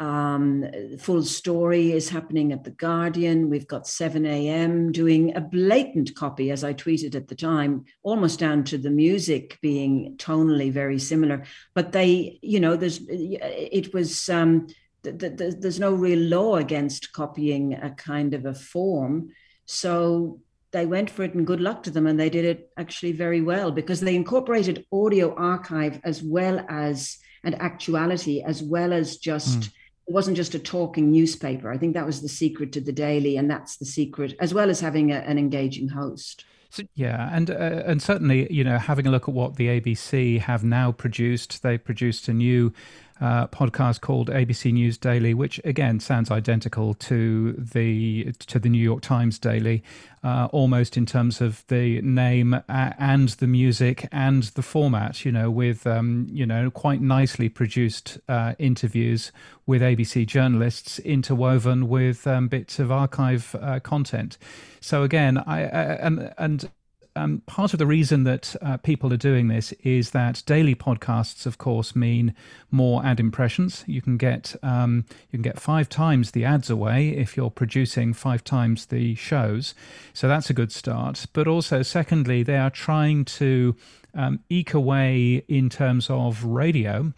Um, 0.00 0.64
full 0.98 1.22
story 1.22 1.92
is 1.92 2.08
happening 2.08 2.52
at 2.52 2.64
The 2.64 2.70
Guardian. 2.70 3.50
We've 3.50 3.68
got 3.68 3.86
7 3.86 4.24
a.m. 4.24 4.92
doing 4.92 5.36
a 5.36 5.42
blatant 5.42 6.14
copy, 6.14 6.50
as 6.50 6.64
I 6.64 6.72
tweeted 6.72 7.14
at 7.14 7.28
the 7.28 7.34
time, 7.34 7.84
almost 8.02 8.38
down 8.38 8.64
to 8.64 8.78
the 8.78 8.90
music 8.90 9.58
being 9.60 10.16
tonally 10.16 10.72
very 10.72 10.98
similar. 10.98 11.44
But 11.74 11.92
they, 11.92 12.38
you 12.40 12.60
know, 12.60 12.76
there's, 12.76 13.00
it 13.10 13.92
was, 13.92 14.30
um, 14.30 14.68
th- 15.02 15.18
th- 15.18 15.56
there's 15.58 15.80
no 15.80 15.92
real 15.92 16.18
law 16.18 16.56
against 16.56 17.12
copying 17.12 17.74
a 17.74 17.90
kind 17.90 18.32
of 18.32 18.46
a 18.46 18.54
form. 18.54 19.28
So 19.66 20.40
they 20.72 20.86
went 20.86 21.10
for 21.10 21.22
it 21.22 21.34
and 21.34 21.46
good 21.46 21.60
luck 21.60 21.82
to 21.82 21.90
them 21.90 22.06
and 22.06 22.18
they 22.18 22.30
did 22.30 22.44
it 22.44 22.70
actually 22.76 23.12
very 23.12 23.40
well 23.40 23.70
because 23.70 24.00
they 24.00 24.14
incorporated 24.14 24.86
audio 24.92 25.34
archive 25.34 26.00
as 26.04 26.22
well 26.22 26.64
as 26.68 27.18
and 27.44 27.60
actuality 27.60 28.42
as 28.42 28.62
well 28.62 28.92
as 28.92 29.16
just 29.16 29.60
mm. 29.60 29.66
it 29.66 30.12
wasn't 30.12 30.36
just 30.36 30.54
a 30.54 30.58
talking 30.58 31.10
newspaper 31.10 31.70
i 31.70 31.78
think 31.78 31.94
that 31.94 32.06
was 32.06 32.20
the 32.22 32.28
secret 32.28 32.72
to 32.72 32.80
the 32.80 32.92
daily 32.92 33.36
and 33.36 33.50
that's 33.50 33.76
the 33.76 33.86
secret 33.86 34.34
as 34.40 34.54
well 34.54 34.70
as 34.70 34.80
having 34.80 35.12
a, 35.12 35.16
an 35.16 35.38
engaging 35.38 35.88
host 35.88 36.44
so, 36.72 36.84
yeah, 36.94 37.28
and 37.32 37.50
uh, 37.50 37.82
and 37.84 38.00
certainly, 38.00 38.46
you 38.52 38.62
know, 38.62 38.78
having 38.78 39.04
a 39.04 39.10
look 39.10 39.28
at 39.28 39.34
what 39.34 39.56
the 39.56 39.66
ABC 39.66 40.38
have 40.38 40.62
now 40.62 40.92
produced, 40.92 41.64
they 41.64 41.76
produced 41.76 42.28
a 42.28 42.32
new 42.32 42.72
uh, 43.20 43.46
podcast 43.48 44.00
called 44.00 44.28
ABC 44.28 44.72
News 44.72 44.96
Daily, 44.96 45.34
which 45.34 45.60
again 45.64 46.00
sounds 46.00 46.30
identical 46.30 46.94
to 46.94 47.52
the 47.52 48.32
to 48.46 48.58
the 48.58 48.68
New 48.68 48.82
York 48.82 49.02
Times 49.02 49.38
Daily, 49.38 49.82
uh, 50.24 50.48
almost 50.52 50.96
in 50.96 51.06
terms 51.06 51.40
of 51.40 51.64
the 51.68 52.00
name 52.02 52.62
and 52.68 53.28
the 53.28 53.46
music 53.46 54.08
and 54.10 54.44
the 54.44 54.62
format. 54.62 55.24
You 55.24 55.32
know, 55.32 55.50
with 55.50 55.86
um, 55.86 56.26
you 56.30 56.46
know 56.46 56.70
quite 56.70 57.00
nicely 57.00 57.48
produced 57.48 58.18
uh, 58.28 58.54
interviews 58.58 59.32
with 59.66 59.82
ABC 59.82 60.26
journalists 60.26 60.98
interwoven 61.00 61.88
with 61.88 62.26
um, 62.26 62.48
bits 62.48 62.78
of 62.78 62.90
archive 62.90 63.54
uh, 63.60 63.80
content. 63.80 64.38
So 64.80 65.02
again, 65.02 65.38
I 65.38 65.60
and 65.62 66.32
and 66.38 66.70
um, 67.16 67.42
part 67.46 67.72
of 67.72 67.78
the 67.78 67.86
reason 67.86 68.24
that 68.24 68.54
uh, 68.62 68.76
people 68.76 69.12
are 69.12 69.18
doing 69.18 69.48
this 69.48 69.72
is 69.82 70.10
that 70.10 70.42
daily 70.46 70.74
podcasts, 70.74 71.46
of 71.46 71.58
course, 71.58 71.96
mean 71.96 72.34
more 72.70 73.04
ad 73.04 73.20
impressions. 73.20 73.84
You 73.86 74.00
can 74.00 74.16
get 74.16 74.54
um, 74.62 75.04
you 75.30 75.38
can 75.38 75.42
get 75.42 75.60
five 75.60 75.88
times 75.88 76.30
the 76.30 76.44
ads 76.44 76.70
away 76.70 77.10
if 77.10 77.36
you're 77.36 77.50
producing 77.50 78.12
five 78.14 78.44
times 78.44 78.86
the 78.86 79.14
shows. 79.14 79.74
So 80.12 80.28
that's 80.28 80.50
a 80.50 80.54
good 80.54 80.72
start. 80.72 81.26
But 81.32 81.48
also, 81.48 81.82
secondly, 81.82 82.42
they 82.42 82.56
are 82.56 82.70
trying 82.70 83.24
to 83.26 83.76
um, 84.14 84.40
eke 84.48 84.74
away 84.74 85.44
in 85.48 85.68
terms 85.68 86.08
of 86.10 86.44
radio 86.44 87.12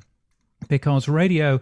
because 0.69 1.09
radio 1.09 1.61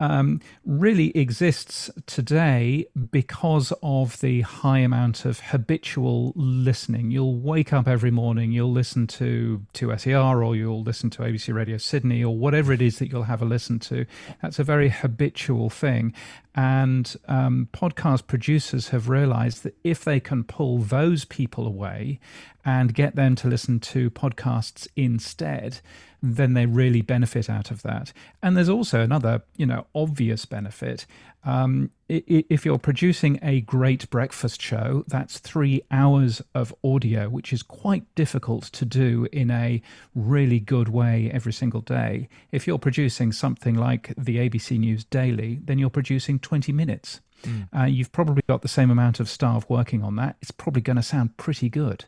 um, 0.00 0.40
really 0.64 1.16
exists 1.16 1.90
today 2.06 2.86
because 3.10 3.72
of 3.82 4.20
the 4.20 4.40
high 4.42 4.80
amount 4.80 5.24
of 5.24 5.40
habitual 5.40 6.32
listening. 6.34 7.10
You'll 7.10 7.38
wake 7.38 7.72
up 7.72 7.86
every 7.86 8.10
morning, 8.10 8.52
you'll 8.52 8.72
listen 8.72 9.06
to 9.08 9.64
2SER 9.74 10.44
or 10.44 10.56
you'll 10.56 10.82
listen 10.82 11.10
to 11.10 11.22
ABC 11.22 11.54
Radio 11.54 11.76
Sydney 11.76 12.24
or 12.24 12.36
whatever 12.36 12.72
it 12.72 12.82
is 12.82 12.98
that 12.98 13.10
you'll 13.10 13.24
have 13.24 13.42
a 13.42 13.46
listen 13.46 13.78
to. 13.80 14.04
That's 14.42 14.58
a 14.58 14.64
very 14.64 14.88
habitual 14.88 15.70
thing. 15.70 16.12
And 16.54 17.14
um, 17.26 17.68
podcast 17.72 18.26
producers 18.26 18.88
have 18.88 19.08
realized 19.08 19.64
that 19.64 19.76
if 19.82 20.04
they 20.04 20.20
can 20.20 20.44
pull 20.44 20.78
those 20.78 21.24
people 21.24 21.66
away 21.66 22.20
and 22.64 22.94
get 22.94 23.16
them 23.16 23.34
to 23.36 23.48
listen 23.48 23.80
to 23.80 24.10
podcasts 24.10 24.86
instead, 24.96 25.80
then 26.24 26.54
they 26.54 26.64
really 26.64 27.02
benefit 27.02 27.50
out 27.50 27.70
of 27.70 27.82
that. 27.82 28.12
And 28.42 28.56
there's 28.56 28.70
also 28.70 29.00
another, 29.00 29.42
you 29.56 29.66
know, 29.66 29.86
obvious 29.94 30.46
benefit. 30.46 31.04
Um, 31.44 31.90
if 32.08 32.64
you're 32.64 32.78
producing 32.78 33.38
a 33.42 33.60
great 33.60 34.08
breakfast 34.08 34.62
show, 34.62 35.04
that's 35.06 35.38
three 35.38 35.82
hours 35.90 36.40
of 36.54 36.74
audio, 36.82 37.28
which 37.28 37.52
is 37.52 37.62
quite 37.62 38.06
difficult 38.14 38.64
to 38.64 38.86
do 38.86 39.28
in 39.32 39.50
a 39.50 39.82
really 40.14 40.60
good 40.60 40.88
way 40.88 41.30
every 41.30 41.52
single 41.52 41.82
day. 41.82 42.28
If 42.50 42.66
you're 42.66 42.78
producing 42.78 43.30
something 43.32 43.74
like 43.74 44.14
the 44.16 44.38
ABC 44.38 44.78
News 44.78 45.04
Daily, 45.04 45.60
then 45.62 45.78
you're 45.78 45.90
producing 45.90 46.38
20 46.38 46.72
minutes. 46.72 47.20
Mm. 47.44 47.68
Uh, 47.76 47.84
you've 47.84 48.12
probably 48.12 48.42
got 48.48 48.62
the 48.62 48.68
same 48.68 48.90
amount 48.90 49.20
of 49.20 49.28
staff 49.28 49.68
working 49.68 50.02
on 50.02 50.16
that. 50.16 50.36
It's 50.42 50.50
probably 50.50 50.82
going 50.82 50.96
to 50.96 51.02
sound 51.02 51.36
pretty 51.36 51.68
good. 51.68 52.04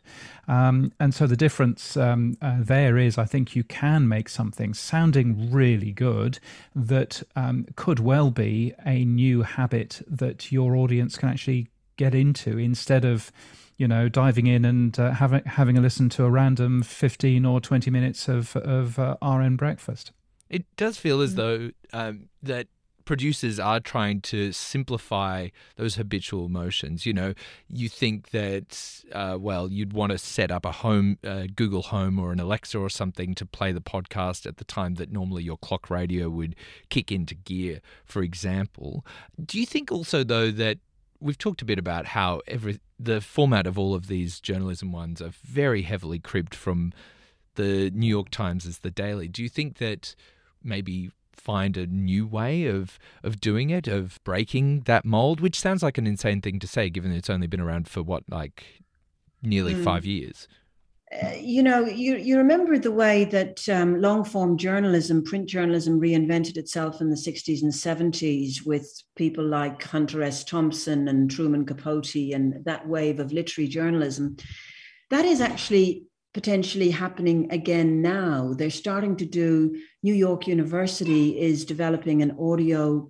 Um, 0.47 0.91
and 0.99 1.13
so 1.13 1.27
the 1.27 1.37
difference 1.37 1.97
um, 1.97 2.37
uh, 2.41 2.57
there 2.59 2.97
is, 2.97 3.17
I 3.17 3.25
think 3.25 3.55
you 3.55 3.63
can 3.63 4.07
make 4.07 4.29
something 4.29 4.73
sounding 4.73 5.51
really 5.51 5.91
good 5.91 6.39
that 6.75 7.23
um, 7.35 7.65
could 7.75 7.99
well 7.99 8.31
be 8.31 8.73
a 8.85 9.05
new 9.05 9.43
habit 9.43 10.01
that 10.07 10.51
your 10.51 10.75
audience 10.75 11.17
can 11.17 11.29
actually 11.29 11.67
get 11.97 12.13
into 12.13 12.57
instead 12.57 13.05
of 13.05 13.31
you 13.77 13.87
know, 13.87 14.09
diving 14.09 14.47
in 14.47 14.65
and 14.65 14.99
uh, 14.99 15.11
having 15.11 15.43
having 15.45 15.77
a 15.77 15.81
listen 15.81 16.09
to 16.09 16.25
a 16.25 16.29
random 16.29 16.81
fifteen 16.81 17.45
or 17.45 17.61
twenty 17.61 17.91
minutes 17.91 18.27
of 18.27 18.55
of 18.55 18.97
uh, 18.97 19.15
RN 19.21 19.55
breakfast. 19.55 20.11
It 20.49 20.65
does 20.77 20.97
feel 20.97 21.21
as 21.21 21.35
though 21.35 21.71
um, 21.93 22.29
that 22.41 22.67
producers 23.07 23.59
are 23.59 23.79
trying 23.79 24.21
to 24.21 24.51
simplify 24.51 25.47
those 25.77 25.95
habitual 25.95 26.49
motions. 26.49 27.05
You 27.05 27.13
know, 27.13 27.33
you 27.67 27.89
think 27.89 28.29
that, 28.29 29.01
uh, 29.11 29.37
well, 29.39 29.71
you'd 29.71 29.93
want 29.93 30.11
to 30.11 30.19
set 30.19 30.51
up 30.51 30.65
a 30.65 30.71
home, 30.71 31.17
uh, 31.25 31.47
Google 31.55 31.83
Home 31.83 32.19
or 32.19 32.31
an 32.31 32.39
Alexa 32.39 32.77
or 32.77 32.89
something 32.89 33.33
to 33.35 33.45
play 33.45 33.71
the 33.71 33.81
podcast 33.81 34.45
at 34.45 34.57
the 34.57 34.65
time 34.65 34.95
that 34.95 35.11
normally 35.11 35.41
your 35.41 35.57
clock 35.57 35.89
radio 35.89 36.29
would 36.29 36.55
kick 36.89 37.11
into 37.11 37.33
gear, 37.33 37.81
for 38.05 38.21
example. 38.21 39.03
Do 39.43 39.59
you 39.59 39.65
think 39.65 39.91
also, 39.91 40.23
though, 40.23 40.51
that 40.51 40.77
we've 41.19 41.37
talked 41.37 41.63
a 41.63 41.65
bit 41.65 41.79
about 41.79 42.07
how 42.07 42.41
every 42.47 42.79
the 42.99 43.21
format 43.21 43.67
of 43.67 43.77
all 43.77 43.93
of 43.93 44.07
these 44.07 44.39
journalism 44.39 44.91
ones 44.91 45.21
are 45.21 45.31
very 45.43 45.83
heavily 45.83 46.19
cribbed 46.19 46.55
from 46.55 46.91
the 47.55 47.91
New 47.91 48.07
York 48.07 48.29
Times 48.29 48.65
as 48.65 48.79
the 48.79 48.91
Daily. 48.91 49.27
Do 49.27 49.43
you 49.43 49.49
think 49.49 49.77
that 49.77 50.15
maybe 50.63 51.11
find 51.37 51.77
a 51.77 51.87
new 51.87 52.27
way 52.27 52.65
of 52.65 52.99
of 53.23 53.39
doing 53.39 53.69
it, 53.69 53.87
of 53.87 54.19
breaking 54.23 54.81
that 54.81 55.05
mold, 55.05 55.39
which 55.39 55.59
sounds 55.59 55.83
like 55.83 55.97
an 55.97 56.07
insane 56.07 56.41
thing 56.41 56.59
to 56.59 56.67
say, 56.67 56.89
given 56.89 57.11
it's 57.11 57.29
only 57.29 57.47
been 57.47 57.61
around 57.61 57.87
for 57.87 58.03
what 58.03 58.23
like 58.29 58.83
nearly 59.41 59.73
mm. 59.73 59.83
five 59.83 60.05
years. 60.05 60.47
Uh, 61.23 61.31
you 61.39 61.63
know, 61.63 61.85
you, 61.85 62.17
you 62.17 62.37
remember 62.37 62.77
the 62.77 62.91
way 62.91 63.23
that 63.23 63.67
um, 63.69 64.01
long 64.01 64.25
form 64.25 64.57
journalism, 64.57 65.23
print 65.23 65.47
journalism, 65.47 66.01
reinvented 66.01 66.57
itself 66.57 66.99
in 66.99 67.09
the 67.09 67.15
60s 67.15 67.61
and 67.61 67.71
70s 67.71 68.65
with 68.65 69.03
people 69.15 69.45
like 69.45 69.81
Hunter 69.83 70.21
S. 70.21 70.43
Thompson 70.43 71.07
and 71.07 71.31
Truman 71.31 71.65
Capote 71.65 72.33
and 72.33 72.65
that 72.65 72.85
wave 72.85 73.21
of 73.21 73.31
literary 73.31 73.69
journalism. 73.69 74.35
That 75.09 75.23
is 75.23 75.39
actually 75.39 76.03
potentially 76.37 76.91
happening 76.91 77.51
again 77.51 77.99
now. 77.99 78.53
They're 78.53 78.69
starting 78.69 79.15
to 79.15 79.25
do, 79.25 79.75
New 80.03 80.13
York 80.13 80.45
University 80.45 81.35
is 81.35 81.65
developing 81.65 82.21
an 82.21 82.37
audio 82.39 83.07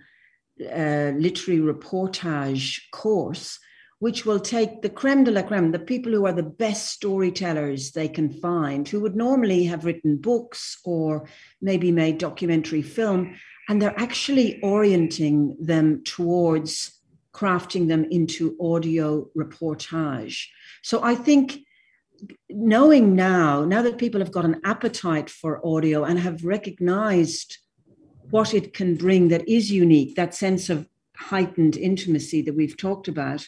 uh, 0.61 1.11
literary 1.25 1.59
reportage 1.59 2.79
course, 2.93 3.59
which 3.99 4.25
will 4.25 4.39
take 4.39 4.81
the 4.81 4.89
creme 4.89 5.25
de 5.25 5.31
la 5.31 5.41
creme, 5.41 5.73
the 5.73 5.89
people 5.93 6.13
who 6.13 6.25
are 6.25 6.31
the 6.31 6.41
best 6.41 6.87
storytellers 6.91 7.91
they 7.91 8.07
can 8.07 8.31
find, 8.31 8.87
who 8.87 9.01
would 9.01 9.17
normally 9.17 9.65
have 9.65 9.83
written 9.83 10.15
books 10.15 10.77
or 10.85 11.27
maybe 11.61 11.91
made 11.91 12.19
documentary 12.19 12.81
film, 12.81 13.35
and 13.67 13.81
they're 13.81 13.99
actually 13.99 14.57
orienting 14.61 15.53
them 15.59 16.01
towards 16.05 16.97
crafting 17.33 17.89
them 17.89 18.05
into 18.09 18.55
audio 18.61 19.27
reportage. 19.37 20.45
So 20.81 21.03
I 21.03 21.13
think 21.13 21.66
knowing 22.49 23.15
now, 23.15 23.63
now 23.65 23.81
that 23.81 23.97
people 23.97 24.19
have 24.19 24.31
got 24.31 24.45
an 24.45 24.61
appetite 24.63 25.29
for 25.29 25.65
audio 25.65 26.03
and 26.03 26.19
have 26.19 26.43
recognized 26.43 27.57
what 28.29 28.53
it 28.53 28.73
can 28.73 28.95
bring 28.95 29.29
that 29.29 29.47
is 29.47 29.71
unique, 29.71 30.15
that 30.15 30.35
sense 30.35 30.69
of 30.69 30.87
heightened 31.15 31.77
intimacy 31.77 32.41
that 32.41 32.55
we've 32.55 32.77
talked 32.77 33.07
about, 33.07 33.47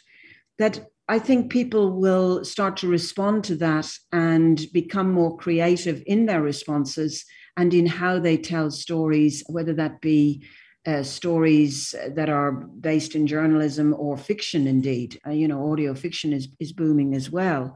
that 0.58 0.88
I 1.08 1.20
think 1.20 1.52
people 1.52 2.00
will 2.00 2.46
start 2.46 2.78
to 2.78 2.88
respond 2.88 3.44
to 3.46 3.56
that 3.56 3.92
and 4.12 4.66
become 4.74 5.12
more 5.12 5.38
creative 5.38 6.04
in 6.06 6.26
their 6.26 6.42
responses 6.42 7.26
and 7.58 7.74
in 7.74 7.86
how 7.86 8.20
they 8.20 8.38
tell 8.38 8.72
stories, 8.72 9.44
whether 9.48 9.74
that 9.74 10.02
be 10.02 10.46
uh, 10.86 11.04
stories 11.04 11.94
that 12.16 12.30
are 12.30 12.52
based 12.52 13.16
in 13.16 13.28
journalism 13.28 13.94
or 13.98 14.18
fiction, 14.18 14.66
indeed. 14.68 15.20
Uh, 15.28 15.32
you 15.32 15.48
know, 15.48 15.72
audio 15.72 15.94
fiction 15.94 16.32
is, 16.32 16.48
is 16.60 16.72
booming 16.72 17.16
as 17.16 17.30
well 17.30 17.76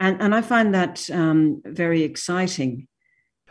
and 0.00 0.20
and 0.20 0.34
I 0.34 0.42
find 0.42 0.74
that 0.74 1.08
um, 1.10 1.62
very 1.64 2.02
exciting. 2.02 2.88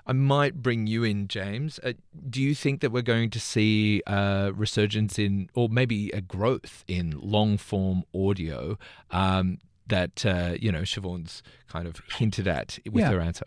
I 0.10 0.14
might 0.14 0.64
bring 0.64 0.88
you 0.88 1.04
in, 1.04 1.28
James. 1.28 1.80
Uh, 1.84 1.94
do 2.28 2.42
you 2.42 2.56
think 2.56 2.82
that 2.82 2.92
we're 2.92 3.04
going 3.04 3.30
to 3.30 3.40
see 3.40 4.02
a 4.08 4.52
resurgence 4.56 5.20
in, 5.20 5.52
or 5.54 5.70
maybe 5.70 6.10
a 6.10 6.20
growth 6.20 6.84
in 6.88 7.14
long 7.22 7.58
form 7.58 8.04
audio 8.16 8.80
um, 9.12 9.60
that, 9.86 10.26
uh, 10.26 10.56
you 10.60 10.72
know, 10.72 10.82
Siobhan's 10.82 11.44
kind 11.68 11.88
of 11.88 12.02
hinted 12.18 12.48
at 12.48 12.80
with 12.92 13.04
yeah. 13.04 13.12
her 13.12 13.20
answer? 13.20 13.46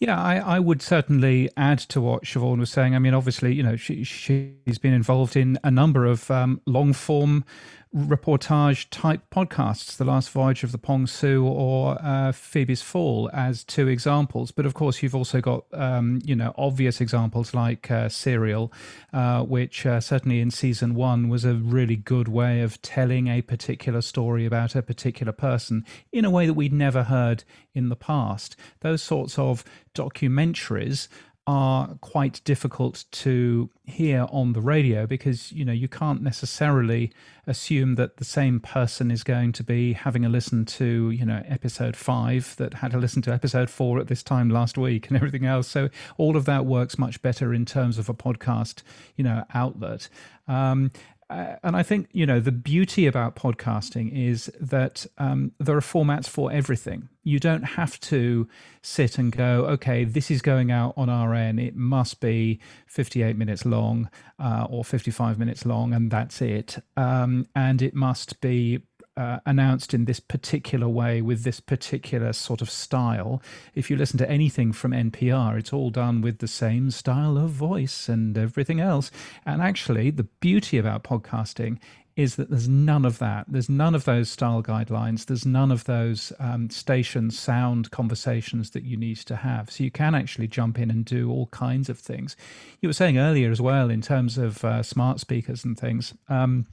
Yeah, 0.00 0.20
I, 0.20 0.38
I 0.38 0.58
would 0.58 0.82
certainly 0.82 1.50
add 1.56 1.78
to 1.78 2.00
what 2.00 2.24
Siobhan 2.24 2.58
was 2.58 2.70
saying. 2.70 2.96
I 2.96 2.98
mean, 2.98 3.14
obviously, 3.14 3.54
you 3.54 3.62
know, 3.62 3.76
she, 3.76 4.02
she's 4.02 4.78
been 4.78 4.92
involved 4.92 5.36
in 5.36 5.56
a 5.62 5.70
number 5.70 6.04
of 6.04 6.30
um, 6.32 6.60
long 6.66 6.92
form 6.92 7.44
reportage 7.94 8.86
type 8.90 9.22
podcasts, 9.30 9.96
The 9.96 10.04
Last 10.04 10.30
Voyage 10.30 10.62
of 10.62 10.72
the 10.72 10.78
Pong 10.78 11.06
Su 11.06 11.46
or 11.46 11.96
uh, 12.02 12.32
Phoebe's 12.32 12.82
Fall, 12.82 13.30
as 13.32 13.64
two 13.64 13.88
examples. 13.88 14.50
But 14.50 14.66
of 14.66 14.74
course, 14.74 15.02
you've 15.02 15.14
also 15.14 15.40
got, 15.40 15.64
um, 15.72 16.20
you 16.24 16.36
know, 16.36 16.52
obvious 16.58 17.00
examples 17.00 17.54
like 17.54 17.90
uh, 17.90 18.08
Serial, 18.08 18.72
uh, 19.12 19.42
which 19.42 19.86
uh, 19.86 20.00
certainly 20.00 20.40
in 20.40 20.50
season 20.50 20.94
one 20.94 21.28
was 21.28 21.44
a 21.44 21.54
really 21.54 21.96
good 21.96 22.28
way 22.28 22.60
of 22.60 22.80
telling 22.82 23.28
a 23.28 23.42
particular 23.42 24.02
story 24.02 24.44
about 24.44 24.74
a 24.74 24.82
particular 24.82 25.32
person 25.32 25.84
in 26.12 26.24
a 26.24 26.30
way 26.30 26.46
that 26.46 26.54
we'd 26.54 26.72
never 26.72 27.04
heard 27.04 27.44
in 27.74 27.88
the 27.88 27.96
past. 27.96 28.56
Those 28.80 29.02
sorts 29.02 29.38
of 29.38 29.64
documentaries 29.94 31.08
are 31.46 31.94
quite 32.00 32.40
difficult 32.44 33.04
to 33.12 33.70
hear 33.84 34.26
on 34.30 34.52
the 34.52 34.60
radio 34.60 35.06
because 35.06 35.52
you 35.52 35.64
know 35.64 35.72
you 35.72 35.86
can't 35.86 36.20
necessarily 36.20 37.12
assume 37.46 37.94
that 37.94 38.16
the 38.16 38.24
same 38.24 38.58
person 38.58 39.12
is 39.12 39.22
going 39.22 39.52
to 39.52 39.62
be 39.62 39.92
having 39.92 40.24
a 40.24 40.28
listen 40.28 40.64
to 40.64 41.10
you 41.10 41.24
know 41.24 41.42
episode 41.46 41.94
5 41.94 42.56
that 42.56 42.74
had 42.74 42.90
to 42.90 42.98
listen 42.98 43.22
to 43.22 43.32
episode 43.32 43.70
4 43.70 44.00
at 44.00 44.08
this 44.08 44.24
time 44.24 44.50
last 44.50 44.76
week 44.76 45.06
and 45.06 45.16
everything 45.16 45.46
else 45.46 45.68
so 45.68 45.88
all 46.16 46.36
of 46.36 46.46
that 46.46 46.66
works 46.66 46.98
much 46.98 47.22
better 47.22 47.54
in 47.54 47.64
terms 47.64 47.96
of 47.96 48.08
a 48.08 48.14
podcast 48.14 48.82
you 49.14 49.22
know 49.22 49.44
outlet 49.54 50.08
um, 50.48 50.90
uh, 51.28 51.56
and 51.62 51.76
I 51.76 51.82
think 51.82 52.08
you 52.12 52.24
know 52.26 52.40
the 52.40 52.52
beauty 52.52 53.06
about 53.06 53.34
podcasting 53.34 54.12
is 54.12 54.50
that 54.60 55.06
um, 55.18 55.52
there 55.58 55.76
are 55.76 55.80
formats 55.80 56.28
for 56.28 56.52
everything. 56.52 57.08
You 57.26 57.40
don't 57.40 57.64
have 57.64 57.98
to 58.02 58.46
sit 58.82 59.18
and 59.18 59.32
go, 59.32 59.66
okay, 59.66 60.04
this 60.04 60.30
is 60.30 60.42
going 60.42 60.70
out 60.70 60.94
on 60.96 61.10
RN. 61.10 61.58
It 61.58 61.74
must 61.74 62.20
be 62.20 62.60
58 62.86 63.36
minutes 63.36 63.66
long 63.66 64.08
uh, 64.38 64.68
or 64.70 64.84
55 64.84 65.36
minutes 65.36 65.66
long, 65.66 65.92
and 65.92 66.08
that's 66.08 66.40
it. 66.40 66.78
Um, 66.96 67.48
and 67.56 67.82
it 67.82 67.94
must 67.94 68.40
be 68.40 68.82
uh, 69.16 69.40
announced 69.44 69.92
in 69.92 70.04
this 70.04 70.20
particular 70.20 70.88
way 70.88 71.20
with 71.20 71.42
this 71.42 71.58
particular 71.58 72.32
sort 72.32 72.60
of 72.60 72.70
style. 72.70 73.42
If 73.74 73.90
you 73.90 73.96
listen 73.96 74.18
to 74.18 74.30
anything 74.30 74.72
from 74.72 74.92
NPR, 74.92 75.58
it's 75.58 75.72
all 75.72 75.90
done 75.90 76.20
with 76.20 76.38
the 76.38 76.46
same 76.46 76.92
style 76.92 77.38
of 77.38 77.50
voice 77.50 78.08
and 78.08 78.38
everything 78.38 78.78
else. 78.78 79.10
And 79.44 79.62
actually, 79.62 80.10
the 80.10 80.28
beauty 80.40 80.78
about 80.78 81.02
podcasting 81.02 81.78
is 82.16 82.36
that 82.36 82.48
there's 82.48 82.68
none 82.68 83.04
of 83.04 83.18
that. 83.18 83.44
There's 83.46 83.68
none 83.68 83.94
of 83.94 84.06
those 84.06 84.30
style 84.30 84.62
guidelines. 84.62 85.26
There's 85.26 85.44
none 85.44 85.70
of 85.70 85.84
those 85.84 86.32
um, 86.40 86.70
station 86.70 87.30
sound 87.30 87.90
conversations 87.90 88.70
that 88.70 88.84
you 88.84 88.96
need 88.96 89.18
to 89.18 89.36
have. 89.36 89.70
So 89.70 89.84
you 89.84 89.90
can 89.90 90.14
actually 90.14 90.48
jump 90.48 90.78
in 90.78 90.90
and 90.90 91.04
do 91.04 91.30
all 91.30 91.46
kinds 91.48 91.90
of 91.90 91.98
things. 91.98 92.34
You 92.80 92.88
were 92.88 92.94
saying 92.94 93.18
earlier 93.18 93.50
as 93.50 93.60
well, 93.60 93.90
in 93.90 94.00
terms 94.00 94.38
of 94.38 94.64
uh, 94.64 94.82
smart 94.82 95.20
speakers 95.20 95.64
and 95.64 95.78
things. 95.78 96.14
Um, 96.28 96.66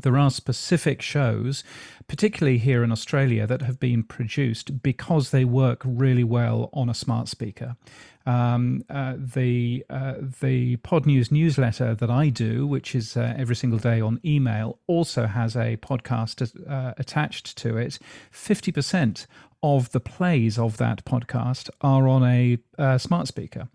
there 0.00 0.16
are 0.16 0.30
specific 0.30 1.02
shows, 1.02 1.64
particularly 2.08 2.58
here 2.58 2.82
in 2.82 2.92
Australia, 2.92 3.46
that 3.46 3.62
have 3.62 3.78
been 3.78 4.02
produced 4.02 4.82
because 4.82 5.30
they 5.30 5.44
work 5.44 5.82
really 5.84 6.24
well 6.24 6.70
on 6.72 6.88
a 6.88 6.94
smart 6.94 7.28
speaker. 7.28 7.76
Um, 8.24 8.84
uh, 8.88 9.14
the 9.18 9.84
uh, 9.90 10.14
the 10.40 10.76
Podnews 10.78 11.32
newsletter 11.32 11.94
that 11.94 12.10
I 12.10 12.28
do, 12.28 12.66
which 12.66 12.94
is 12.94 13.16
uh, 13.16 13.34
every 13.36 13.56
single 13.56 13.80
day 13.80 14.00
on 14.00 14.20
email, 14.24 14.78
also 14.86 15.26
has 15.26 15.56
a 15.56 15.76
podcast 15.78 16.40
uh, 16.70 16.94
attached 16.98 17.58
to 17.58 17.76
it. 17.76 17.98
Fifty 18.30 18.70
percent 18.70 19.26
of 19.62 19.90
the 19.92 20.00
plays 20.00 20.58
of 20.58 20.76
that 20.78 21.04
podcast 21.04 21.70
are 21.80 22.08
on 22.08 22.24
a 22.24 22.58
uh, 22.78 22.98
smart 22.98 23.28
speaker. 23.28 23.68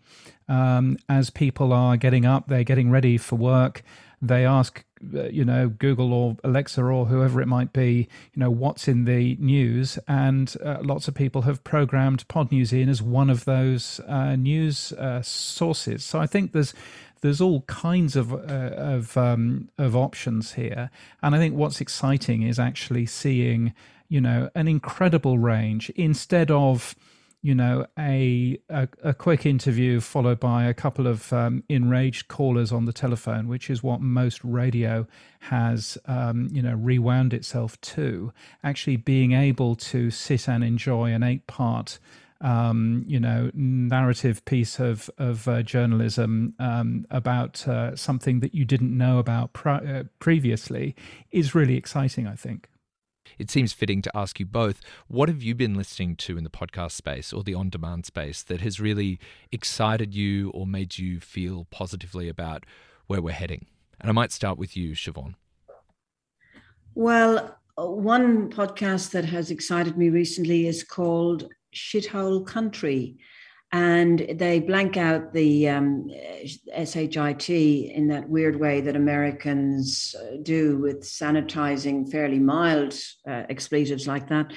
Um, 0.50 0.98
as 1.10 1.30
people 1.30 1.74
are 1.74 1.98
getting 1.98 2.26
up, 2.26 2.48
they're 2.48 2.64
getting 2.64 2.90
ready 2.90 3.18
for 3.18 3.36
work. 3.36 3.84
They 4.22 4.46
ask, 4.46 4.84
uh, 5.14 5.24
you 5.26 5.46
know, 5.46 5.70
Google 5.70 6.12
or 6.12 6.38
Alexa 6.44 6.82
or 6.82 7.06
whoever 7.06 7.42
it 7.42 7.48
might 7.48 7.72
be, 7.72 8.08
you 8.34 8.40
know, 8.40 8.50
what's 8.50 8.88
in 8.88 9.06
the 9.06 9.36
news. 9.40 10.00
And 10.08 10.56
uh, 10.64 10.78
lots 10.82 11.08
of 11.08 11.14
people 11.14 11.44
have 11.44 11.64
programmed 11.64 12.28
Podnews 12.28 12.74
in 12.74 12.90
as 12.90 13.02
one 13.02 13.30
of 13.30 13.46
those 13.46 14.00
uh, 14.08 14.36
news 14.36 14.92
uh, 14.94 15.22
sources. 15.22 16.04
So 16.04 16.20
I 16.20 16.28
think 16.28 16.52
there's 16.52 16.74
there's 17.22 17.42
all 17.42 17.62
kinds 17.62 18.16
of 18.16 18.34
uh, 18.34 18.38
of 18.38 19.18
um, 19.18 19.70
of 19.78 19.96
options 19.96 20.54
here, 20.54 20.92
and 21.24 21.34
I 21.34 21.40
think 21.40 21.56
what's 21.56 21.82
exciting 21.82 22.44
is 22.44 22.60
actually 22.60 23.08
seeing 23.08 23.74
you 24.10 24.22
know 24.22 24.50
an 24.56 24.68
incredible 24.68 25.38
range 25.38 25.90
instead 25.92 26.52
of 26.52 26.96
you 27.42 27.54
know 27.54 27.86
a, 27.98 28.60
a, 28.70 28.88
a 29.04 29.14
quick 29.14 29.46
interview 29.46 30.00
followed 30.00 30.40
by 30.40 30.66
a 30.66 30.74
couple 30.74 31.08
of 31.08 31.32
um, 31.32 31.64
enraged 31.70 32.28
callers 32.28 32.72
on 32.72 32.86
the 32.86 32.94
telephone, 32.94 33.48
which 33.48 33.70
is 33.70 33.84
what 33.84 34.02
most 34.02 34.44
radio 34.44 35.08
has 35.42 35.98
um, 36.06 36.50
you 36.52 36.62
know 36.62 36.74
rewound 36.74 37.34
itself 37.34 37.80
to. 37.82 38.34
Actually, 38.64 38.98
being 38.98 39.34
able 39.34 39.76
to 39.76 40.10
sit 40.10 40.50
and 40.50 40.64
enjoy 40.64 41.12
an 41.12 41.24
eight 41.24 41.46
part 41.48 42.00
um, 42.42 43.04
you 43.08 43.20
know, 43.20 43.50
narrative 43.54 44.44
piece 44.46 44.80
of 44.80 45.10
of 45.18 45.48
uh, 45.48 45.62
journalism 45.62 46.54
um, 46.60 47.06
about 47.10 47.68
uh, 47.68 47.96
something 47.96 48.40
that 48.42 48.54
you 48.54 48.66
didn't 48.66 48.96
know 48.96 49.20
about 49.20 49.52
uh, 49.66 50.04
previously 50.20 50.96
is 51.32 51.56
really 51.56 51.78
exciting. 51.78 52.28
I 52.28 52.36
think. 52.36 52.70
It 53.38 53.52
seems 53.52 53.74
fitting 53.74 54.02
to 54.02 54.18
ask 54.18 54.40
you 54.40 54.46
both 54.46 54.82
what 55.08 55.30
have 55.30 55.44
you 55.44 55.56
been 55.56 55.76
listening 55.76 56.16
to 56.18 56.38
in 56.38 56.44
the 56.44 56.50
podcast 56.50 56.92
space 56.92 57.32
or 57.32 57.44
the 57.44 57.54
on 57.54 57.70
demand 57.70 58.06
space 58.06 58.44
that 58.44 58.62
has 58.62 58.80
really 58.80 59.20
excited 59.52 60.14
you 60.14 60.50
or 60.52 60.66
made 60.66 60.98
you 60.98 61.20
feel 61.20 61.68
positively 61.70 62.30
about 62.30 62.66
where 63.08 63.22
we're 63.22 63.32
heading? 63.32 63.68
And 64.00 64.10
I 64.10 64.14
might 64.14 64.32
start 64.32 64.58
with 64.58 64.78
you, 64.78 64.92
Siobhan. 64.92 65.36
Well, 66.96 67.58
one 67.76 68.50
podcast 68.50 69.12
that 69.12 69.26
has 69.26 69.52
excited 69.52 69.98
me 69.98 70.10
recently 70.10 70.68
is 70.68 70.84
called 70.84 71.48
shithole 71.76 72.46
country. 72.46 73.18
And 73.72 74.20
they 74.36 74.60
blank 74.62 74.96
out 74.96 75.34
the 75.34 75.68
um, 75.68 76.10
SHIT 76.46 77.50
in 77.50 78.08
that 78.08 78.30
weird 78.30 78.60
way 78.60 78.80
that 78.82 78.96
Americans 78.96 80.16
uh, 80.18 80.38
do 80.42 80.78
with 80.78 81.02
sanitizing 81.02 82.10
fairly 82.10 82.40
mild 82.40 82.94
uh, 83.28 83.44
expletives 83.50 84.08
like 84.08 84.30
that. 84.30 84.54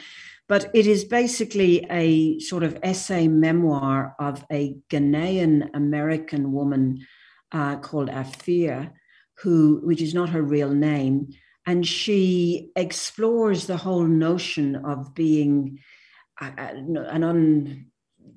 But 0.49 0.71
it 0.75 0.87
is 0.87 1.05
basically 1.05 1.87
a 1.91 2.39
sort 2.41 2.63
of 2.63 2.79
essay 2.83 3.27
memoir 3.29 4.15
of 4.19 4.45
a 4.51 4.77
Ghanaian 4.89 5.71
American 5.75 6.53
woman 6.53 7.07
uh, 7.53 7.77
called 7.77 8.09
Afia, 8.11 8.93
who, 9.39 9.81
which 9.85 10.03
is 10.03 10.15
not 10.15 10.29
her 10.31 10.43
real 10.43 10.71
name, 10.71 11.31
and 11.67 11.87
she 11.87 12.71
explores 12.77 13.67
the 13.67 13.77
whole 13.77 14.05
notion 14.05 14.77
of 14.77 15.15
being 15.15 15.79
an 16.41 17.90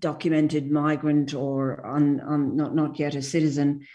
undocumented 0.04 0.70
migrant 0.70 1.34
or 1.34 1.86
un, 1.86 2.22
un, 2.22 2.56
not, 2.56 2.76
not 2.76 3.00
yet 3.00 3.16
a 3.16 3.22
citizen 3.22 3.86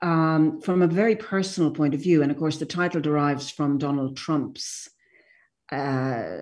um, 0.00 0.60
from 0.60 0.82
a 0.82 0.86
very 0.86 1.16
personal 1.16 1.70
point 1.70 1.94
of 1.94 2.02
view. 2.02 2.22
And 2.22 2.30
of 2.30 2.38
course, 2.38 2.58
the 2.58 2.66
title 2.66 3.00
derives 3.00 3.50
from 3.50 3.78
Donald 3.78 4.16
Trump's 4.16 4.88
uh, 5.70 6.38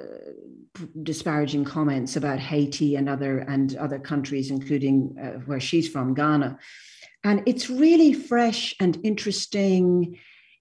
disparaging 1.02 1.64
comments 1.64 2.16
about 2.16 2.38
Haiti 2.38 2.96
and 2.96 3.08
other 3.08 3.38
and 3.40 3.76
other 3.76 3.98
countries, 3.98 4.50
including 4.50 5.16
uh, 5.22 5.38
where 5.40 5.60
she's 5.60 5.88
from, 5.88 6.14
Ghana. 6.14 6.58
And 7.22 7.42
it's 7.46 7.68
really 7.68 8.12
fresh 8.12 8.74
and 8.80 8.98
interesting 9.04 10.18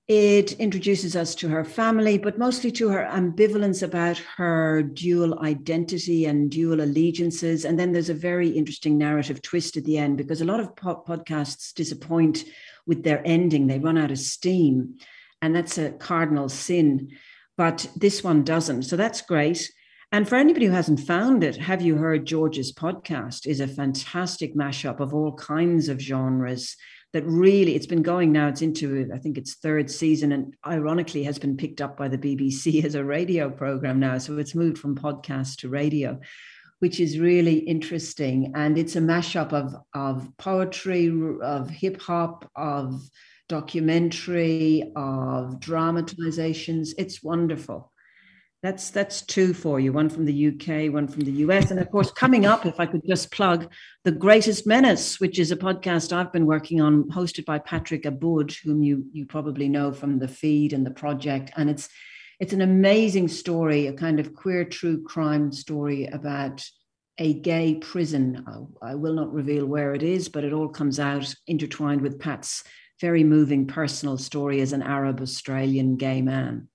it 0.10 0.54
introduces 0.54 1.15
us 1.15 1.36
to 1.36 1.48
her 1.50 1.63
family, 1.63 2.17
but 2.17 2.39
mostly 2.39 2.72
to 2.72 2.89
her 2.89 3.08
ambivalence 3.12 3.84
about 3.84 4.17
her 4.38 4.82
dual 4.82 5.38
identity 5.41 6.26
and 6.26 6.50
dual 6.50 6.82
allegiances. 6.82 7.63
And 7.63 7.80
then 7.80 7.91
there's 7.91 8.10
a 8.10 8.15
very 8.15 8.50
interesting 8.50 8.98
narrative 8.98 9.39
twist 9.43 9.78
at 9.78 9.86
the 9.86 10.00
end 10.00 10.17
because 10.17 10.41
a 10.41 10.45
lot 10.45 10.62
of 10.62 10.76
po- 10.76 11.04
podcasts 11.08 11.76
disappoint 11.76 12.43
with 12.88 13.04
their 13.04 13.22
ending, 13.24 13.67
they 13.67 13.78
run 13.78 14.00
out 14.00 14.10
of 14.10 14.17
steam. 14.17 14.98
And 15.43 15.56
that's 15.56 15.78
a 15.78 15.91
cardinal 15.91 16.50
sin. 16.50 17.12
But 17.56 17.88
this 17.95 18.24
one 18.24 18.43
doesn't. 18.43 18.84
So 18.84 18.98
that's 18.98 19.22
great. 19.22 19.72
And 20.12 20.28
for 20.28 20.38
anybody 20.38 20.65
who 20.65 20.72
hasn't 20.72 21.02
found 21.02 21.43
it, 21.43 21.56
Have 21.58 21.84
You 21.84 21.98
Heard 21.98 22.26
George's 22.26 22.74
podcast 22.74 23.45
is 23.45 23.60
a 23.60 23.67
fantastic 23.67 24.56
mashup 24.56 25.02
of 25.02 25.13
all 25.13 25.34
kinds 25.34 25.88
of 25.88 26.02
genres 26.02 26.76
that 27.13 27.26
really 27.26 27.76
it's 27.76 27.88
been 27.88 28.04
going 28.04 28.32
now 28.32 28.48
it's 28.48 28.62
into 28.62 29.10
i 29.13 29.17
think 29.17 29.38
its 29.38 29.56
third 29.56 29.89
season 29.89 30.32
and 30.32 30.56
ironically 30.65 31.24
has 31.24 31.39
been 31.39 31.58
picked 31.58 31.82
up 31.82 31.98
by 31.98 32.08
the 32.08 32.17
bbc 32.17 32.84
as 32.86 32.95
a 32.95 33.04
radio 33.04 33.50
program 33.50 34.00
now. 34.00 34.17
So 34.17 34.38
it's 34.38 34.56
moved 34.56 34.78
from 34.78 34.95
podcast 34.95 35.58
to 35.58 35.69
radio 35.69 36.19
which 36.80 37.00
is 37.00 37.19
really 37.19 37.60
interesting. 37.60 38.54
And 38.56 38.78
it's 38.78 38.95
a 38.95 39.02
mashup 39.02 39.54
of 39.54 39.76
of 39.93 40.30
poetry 40.38 41.12
of 41.41 41.69
hip 41.69 42.02
hop 42.02 42.50
of 42.56 43.02
documentary 43.48 44.91
of 44.95 45.60
dramatizations. 45.60 46.93
It's 46.98 47.24
wonderful 47.24 47.88
that's 48.62 48.89
that's 48.89 49.22
two 49.22 49.54
for 49.54 49.80
you 49.80 49.93
one 49.93 50.10
from 50.10 50.26
the 50.26 50.48
uk 50.48 50.93
one 50.93 51.08
from 51.08 51.22
the 51.22 51.32
us 51.32 51.72
and 51.72 51.80
of 51.80 51.89
course 51.91 52.12
coming 52.12 52.45
up 52.45 52.65
if 52.65 52.80
i 52.80 52.86
could 52.86 53.02
just 53.08 53.32
plug 53.32 53.72
the 54.04 54.12
greatest 54.12 54.67
menace 54.67 55.19
which 55.19 55.39
is 55.39 55.52
a 55.52 55.56
podcast 55.56 56.12
i've 56.12 56.34
been 56.34 56.45
working 56.45 56.82
on 56.82 57.04
hosted 57.10 57.45
by 57.45 57.58
patrick 57.58 58.04
abboud 58.04 58.54
whom 58.63 58.84
you 58.84 59.06
you 59.12 59.26
probably 59.26 59.69
know 59.69 59.91
from 59.91 60.19
the 60.19 60.28
feed 60.28 60.74
and 60.74 60.86
the 60.86 60.91
project 60.91 61.52
and 61.56 61.69
it's 61.69 61.89
it's 62.39 62.54
an 62.54 62.62
amazing 62.62 63.28
story 63.28 63.88
a 63.88 63.93
kind 63.93 64.19
of 64.19 64.34
queer 64.34 64.65
true 64.65 65.02
crime 65.04 65.52
story 65.52 66.06
about 66.08 66.65
a 67.22 67.34
gay 67.34 67.76
prison. 67.76 68.45
I 68.82 68.95
will 68.95 69.13
not 69.13 69.34
reveal 69.34 69.65
where 69.65 69.93
it 69.93 70.04
is 70.04 70.28
but 70.28 70.43
it 70.43 70.54
all 70.54 70.69
comes 70.69 71.00
out 71.00 71.34
intertwined 71.48 72.02
with 72.02 72.19
pat's 72.19 72.63
very 73.00 73.24
moving 73.24 73.65
personal 73.65 74.17
story 74.17 74.60
as 74.60 74.74
an 74.74 74.82
arab 74.82 75.22
australian 75.22 75.95
gay 75.95 76.22
man 76.22 76.67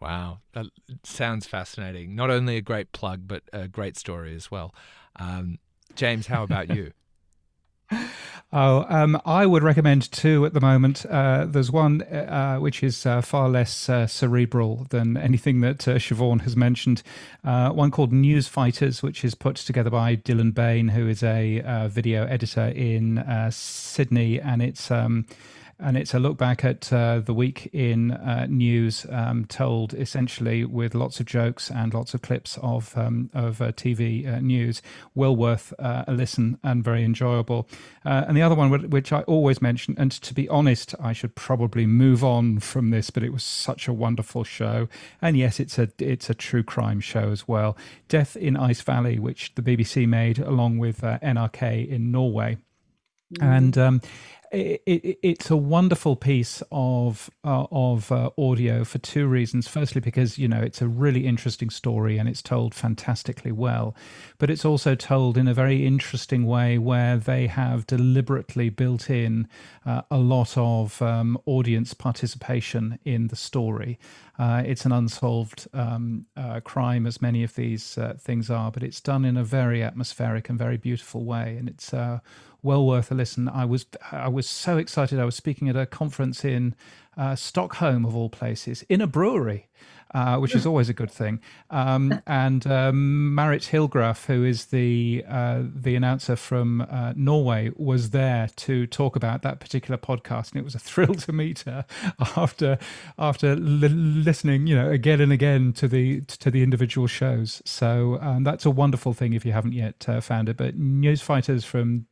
Wow, 0.00 0.38
that 0.52 0.66
sounds 1.02 1.46
fascinating. 1.46 2.14
Not 2.14 2.30
only 2.30 2.56
a 2.56 2.62
great 2.62 2.92
plug, 2.92 3.28
but 3.28 3.42
a 3.52 3.68
great 3.68 3.98
story 3.98 4.34
as 4.34 4.50
well. 4.50 4.74
Um, 5.16 5.58
James, 5.94 6.26
how 6.26 6.42
about 6.42 6.74
you? 6.74 6.92
Oh, 8.52 8.84
um, 8.88 9.20
I 9.24 9.46
would 9.46 9.62
recommend 9.62 10.10
two 10.10 10.44
at 10.44 10.54
the 10.54 10.60
moment. 10.60 11.06
Uh, 11.06 11.46
there's 11.46 11.70
one 11.70 12.02
uh, 12.02 12.56
which 12.56 12.82
is 12.82 13.06
uh, 13.06 13.20
far 13.20 13.48
less 13.48 13.88
uh, 13.88 14.08
cerebral 14.08 14.88
than 14.90 15.16
anything 15.16 15.60
that 15.60 15.86
uh, 15.86 15.92
Siobhan 15.94 16.40
has 16.40 16.56
mentioned. 16.56 17.04
Uh, 17.44 17.70
one 17.70 17.92
called 17.92 18.12
News 18.12 18.48
Fighters, 18.48 19.04
which 19.04 19.24
is 19.24 19.36
put 19.36 19.54
together 19.54 19.90
by 19.90 20.16
Dylan 20.16 20.52
Bain, 20.52 20.88
who 20.88 21.06
is 21.06 21.22
a 21.22 21.88
video 21.92 22.26
editor 22.26 22.66
in 22.74 23.24
Sydney, 23.52 24.40
and 24.40 24.62
it's. 24.62 24.90
Um, 24.90 25.26
and 25.82 25.96
it's 25.96 26.14
a 26.14 26.18
look 26.18 26.36
back 26.36 26.64
at 26.64 26.92
uh, 26.92 27.20
the 27.20 27.34
week 27.34 27.68
in 27.72 28.12
uh, 28.12 28.46
news, 28.48 29.06
um, 29.10 29.46
told 29.46 29.94
essentially 29.94 30.64
with 30.64 30.94
lots 30.94 31.20
of 31.20 31.26
jokes 31.26 31.70
and 31.70 31.94
lots 31.94 32.14
of 32.14 32.22
clips 32.22 32.58
of 32.62 32.96
um, 32.96 33.30
of 33.32 33.60
uh, 33.60 33.72
TV 33.72 34.26
uh, 34.26 34.40
news. 34.40 34.82
Well 35.14 35.34
worth 35.34 35.72
uh, 35.78 36.04
a 36.06 36.12
listen 36.12 36.58
and 36.62 36.84
very 36.84 37.04
enjoyable. 37.04 37.68
Uh, 38.04 38.24
and 38.28 38.36
the 38.36 38.42
other 38.42 38.54
one, 38.54 38.90
which 38.90 39.12
I 39.12 39.22
always 39.22 39.62
mention, 39.62 39.94
and 39.98 40.12
to 40.12 40.34
be 40.34 40.48
honest, 40.48 40.94
I 41.00 41.12
should 41.12 41.34
probably 41.34 41.86
move 41.86 42.22
on 42.22 42.60
from 42.60 42.90
this, 42.90 43.10
but 43.10 43.22
it 43.22 43.32
was 43.32 43.42
such 43.42 43.88
a 43.88 43.92
wonderful 43.92 44.44
show. 44.44 44.88
And 45.22 45.36
yes, 45.36 45.58
it's 45.60 45.78
a 45.78 45.88
it's 45.98 46.28
a 46.30 46.34
true 46.34 46.62
crime 46.62 47.00
show 47.00 47.30
as 47.30 47.48
well. 47.48 47.76
Death 48.08 48.36
in 48.36 48.56
Ice 48.56 48.82
Valley, 48.82 49.18
which 49.18 49.54
the 49.54 49.62
BBC 49.62 50.06
made 50.06 50.38
along 50.38 50.78
with 50.78 51.00
NRK 51.00 51.88
in 51.88 52.10
Norway. 52.10 52.58
Mm. 53.38 53.56
And 53.56 53.78
um, 53.78 54.00
it, 54.50 54.82
it, 54.86 55.18
it's 55.22 55.50
a 55.50 55.56
wonderful 55.56 56.16
piece 56.16 56.62
of 56.72 57.30
uh, 57.44 57.66
of 57.70 58.10
uh, 58.10 58.30
audio 58.36 58.84
for 58.84 58.98
two 58.98 59.26
reasons. 59.26 59.68
Firstly, 59.68 60.00
because 60.00 60.38
you 60.38 60.48
know 60.48 60.60
it's 60.60 60.82
a 60.82 60.88
really 60.88 61.26
interesting 61.26 61.70
story 61.70 62.18
and 62.18 62.28
it's 62.28 62.42
told 62.42 62.74
fantastically 62.74 63.52
well, 63.52 63.94
but 64.38 64.50
it's 64.50 64.64
also 64.64 64.94
told 64.94 65.38
in 65.38 65.46
a 65.46 65.54
very 65.54 65.86
interesting 65.86 66.46
way 66.46 66.78
where 66.78 67.16
they 67.16 67.46
have 67.46 67.86
deliberately 67.86 68.70
built 68.70 69.08
in 69.08 69.46
uh, 69.86 70.02
a 70.10 70.18
lot 70.18 70.56
of 70.56 71.00
um, 71.00 71.38
audience 71.46 71.94
participation 71.94 72.98
in 73.04 73.28
the 73.28 73.36
story. 73.36 73.98
Uh, 74.38 74.62
it's 74.64 74.86
an 74.86 74.92
unsolved 74.92 75.68
um, 75.74 76.24
uh, 76.36 76.60
crime, 76.60 77.06
as 77.06 77.20
many 77.20 77.44
of 77.44 77.54
these 77.54 77.98
uh, 77.98 78.14
things 78.18 78.50
are, 78.50 78.72
but 78.72 78.82
it's 78.82 79.00
done 79.00 79.24
in 79.24 79.36
a 79.36 79.44
very 79.44 79.82
atmospheric 79.82 80.48
and 80.48 80.58
very 80.58 80.78
beautiful 80.78 81.24
way, 81.24 81.56
and 81.58 81.68
it's 81.68 81.92
well 82.62 82.86
worth 82.86 83.10
a 83.10 83.14
listen. 83.14 83.48
I 83.48 83.64
was 83.64 83.86
I 84.10 84.28
was 84.28 84.48
so 84.48 84.76
excited. 84.76 85.18
I 85.18 85.24
was 85.24 85.36
speaking 85.36 85.68
at 85.68 85.76
a 85.76 85.86
conference 85.86 86.44
in 86.44 86.74
uh, 87.16 87.36
Stockholm, 87.36 88.04
of 88.04 88.16
all 88.16 88.30
places, 88.30 88.82
in 88.88 89.00
a 89.00 89.06
brewery. 89.06 89.68
Uh, 90.12 90.38
which 90.38 90.56
is 90.56 90.66
always 90.66 90.88
a 90.88 90.92
good 90.92 91.10
thing. 91.10 91.40
Um, 91.70 92.20
and 92.26 92.66
um, 92.66 93.32
Marit 93.32 93.62
Higraff, 93.70 94.26
who 94.26 94.42
is 94.42 94.66
the 94.66 95.24
uh, 95.28 95.62
the 95.72 95.94
announcer 95.94 96.34
from 96.34 96.80
uh, 96.80 97.12
Norway, 97.14 97.70
was 97.76 98.10
there 98.10 98.48
to 98.56 98.88
talk 98.88 99.14
about 99.14 99.42
that 99.42 99.60
particular 99.60 99.96
podcast, 99.96 100.50
and 100.50 100.60
it 100.60 100.64
was 100.64 100.74
a 100.74 100.78
thrill 100.80 101.14
to 101.14 101.32
meet 101.32 101.60
her 101.60 101.86
after 102.36 102.76
after 103.20 103.54
li- 103.54 103.88
listening, 103.88 104.66
you 104.66 104.74
know, 104.74 104.90
again 104.90 105.20
and 105.20 105.30
again 105.30 105.72
to 105.74 105.86
the 105.86 106.22
to 106.22 106.50
the 106.50 106.64
individual 106.64 107.06
shows. 107.06 107.62
So 107.64 108.18
um, 108.20 108.42
that's 108.42 108.66
a 108.66 108.70
wonderful 108.70 109.12
thing 109.12 109.32
if 109.32 109.46
you 109.46 109.52
haven't 109.52 109.74
yet 109.74 110.08
uh, 110.08 110.20
found 110.20 110.48
it. 110.48 110.56
But 110.56 110.76
Newsfighters 110.76 111.64
from 111.64 112.06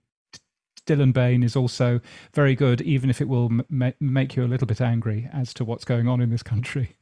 Dylan 0.88 1.12
Bain 1.12 1.42
is 1.42 1.54
also 1.54 2.00
very 2.32 2.54
good, 2.54 2.80
even 2.80 3.10
if 3.10 3.20
it 3.20 3.28
will 3.28 3.50
m- 3.70 3.94
make 4.00 4.34
you 4.34 4.42
a 4.42 4.48
little 4.48 4.66
bit 4.66 4.80
angry 4.80 5.28
as 5.32 5.52
to 5.54 5.64
what's 5.64 5.84
going 5.84 6.08
on 6.08 6.20
in 6.20 6.30
this 6.30 6.42
country. 6.42 6.96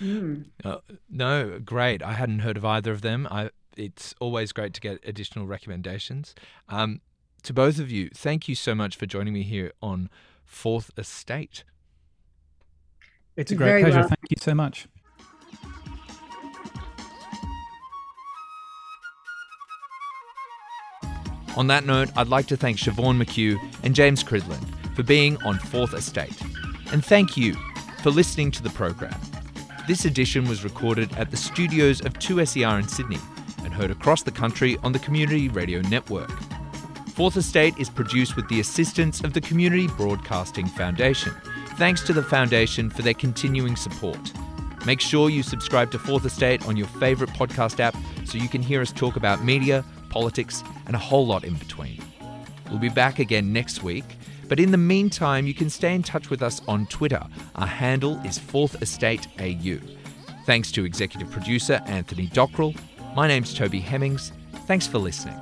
Mm. 0.00 0.46
Uh, 0.64 0.78
no, 1.10 1.58
great. 1.58 2.02
I 2.02 2.12
hadn't 2.14 2.40
heard 2.40 2.56
of 2.56 2.64
either 2.64 2.92
of 2.92 3.02
them. 3.02 3.28
I, 3.30 3.50
it's 3.76 4.14
always 4.20 4.52
great 4.52 4.74
to 4.74 4.80
get 4.80 4.98
additional 5.06 5.46
recommendations. 5.46 6.34
Um, 6.68 7.00
to 7.42 7.52
both 7.52 7.78
of 7.78 7.90
you, 7.90 8.08
thank 8.14 8.48
you 8.48 8.54
so 8.54 8.74
much 8.74 8.96
for 8.96 9.06
joining 9.06 9.34
me 9.34 9.42
here 9.42 9.72
on 9.82 10.10
Fourth 10.44 10.90
Estate. 10.98 11.64
It's 13.36 13.52
a 13.52 13.54
great 13.54 13.68
Very 13.68 13.82
pleasure. 13.82 14.00
Well. 14.00 14.08
Thank 14.08 14.30
you 14.30 14.36
so 14.40 14.54
much. 14.54 14.88
On 21.56 21.66
that 21.68 21.86
note, 21.86 22.10
I'd 22.16 22.28
like 22.28 22.46
to 22.46 22.56
thank 22.56 22.76
Siobhan 22.76 23.22
McHugh 23.22 23.58
and 23.82 23.94
James 23.94 24.22
Cridland 24.22 24.66
for 24.94 25.02
being 25.02 25.42
on 25.42 25.58
Fourth 25.58 25.94
Estate. 25.94 26.38
And 26.92 27.04
thank 27.04 27.36
you 27.36 27.54
for 28.02 28.10
listening 28.10 28.50
to 28.52 28.62
the 28.62 28.70
program. 28.70 29.18
This 29.88 30.04
edition 30.04 30.48
was 30.48 30.64
recorded 30.64 31.14
at 31.16 31.30
the 31.30 31.36
studios 31.36 32.00
of 32.04 32.12
2SER 32.14 32.80
in 32.80 32.88
Sydney 32.88 33.18
and 33.64 33.72
heard 33.72 33.90
across 33.90 34.22
the 34.22 34.30
country 34.30 34.76
on 34.82 34.92
the 34.92 34.98
Community 34.98 35.48
Radio 35.48 35.80
Network. 35.82 36.30
Fourth 37.14 37.36
Estate 37.38 37.74
is 37.78 37.88
produced 37.88 38.36
with 38.36 38.46
the 38.48 38.60
assistance 38.60 39.22
of 39.22 39.32
the 39.32 39.40
Community 39.40 39.86
Broadcasting 39.86 40.66
Foundation. 40.66 41.32
Thanks 41.78 42.02
to 42.02 42.12
the 42.12 42.22
Foundation 42.22 42.90
for 42.90 43.00
their 43.00 43.14
continuing 43.14 43.76
support. 43.76 44.32
Make 44.84 45.00
sure 45.00 45.30
you 45.30 45.42
subscribe 45.42 45.90
to 45.92 45.98
Fourth 45.98 46.26
Estate 46.26 46.66
on 46.68 46.76
your 46.76 46.86
favourite 46.86 47.32
podcast 47.34 47.80
app 47.80 47.96
so 48.24 48.38
you 48.38 48.48
can 48.48 48.62
hear 48.62 48.82
us 48.82 48.92
talk 48.92 49.16
about 49.16 49.42
media, 49.44 49.84
politics, 50.16 50.64
and 50.86 50.96
a 50.96 50.98
whole 50.98 51.26
lot 51.26 51.44
in 51.44 51.52
between. 51.56 52.02
We'll 52.70 52.78
be 52.78 52.88
back 52.88 53.18
again 53.18 53.52
next 53.52 53.82
week, 53.82 54.16
but 54.48 54.58
in 54.58 54.70
the 54.70 54.78
meantime, 54.78 55.46
you 55.46 55.52
can 55.52 55.68
stay 55.68 55.94
in 55.94 56.02
touch 56.02 56.30
with 56.30 56.42
us 56.42 56.62
on 56.66 56.86
Twitter. 56.86 57.22
Our 57.54 57.66
handle 57.66 58.18
is 58.24 58.38
Fourth 58.38 58.80
Estate 58.80 59.28
AU. 59.38 59.78
Thanks 60.46 60.72
to 60.72 60.86
executive 60.86 61.30
producer 61.30 61.82
Anthony 61.84 62.28
Dockrell. 62.28 62.74
My 63.14 63.28
name's 63.28 63.52
Toby 63.52 63.80
Hemmings. 63.80 64.32
Thanks 64.66 64.86
for 64.86 64.96
listening. 64.96 65.38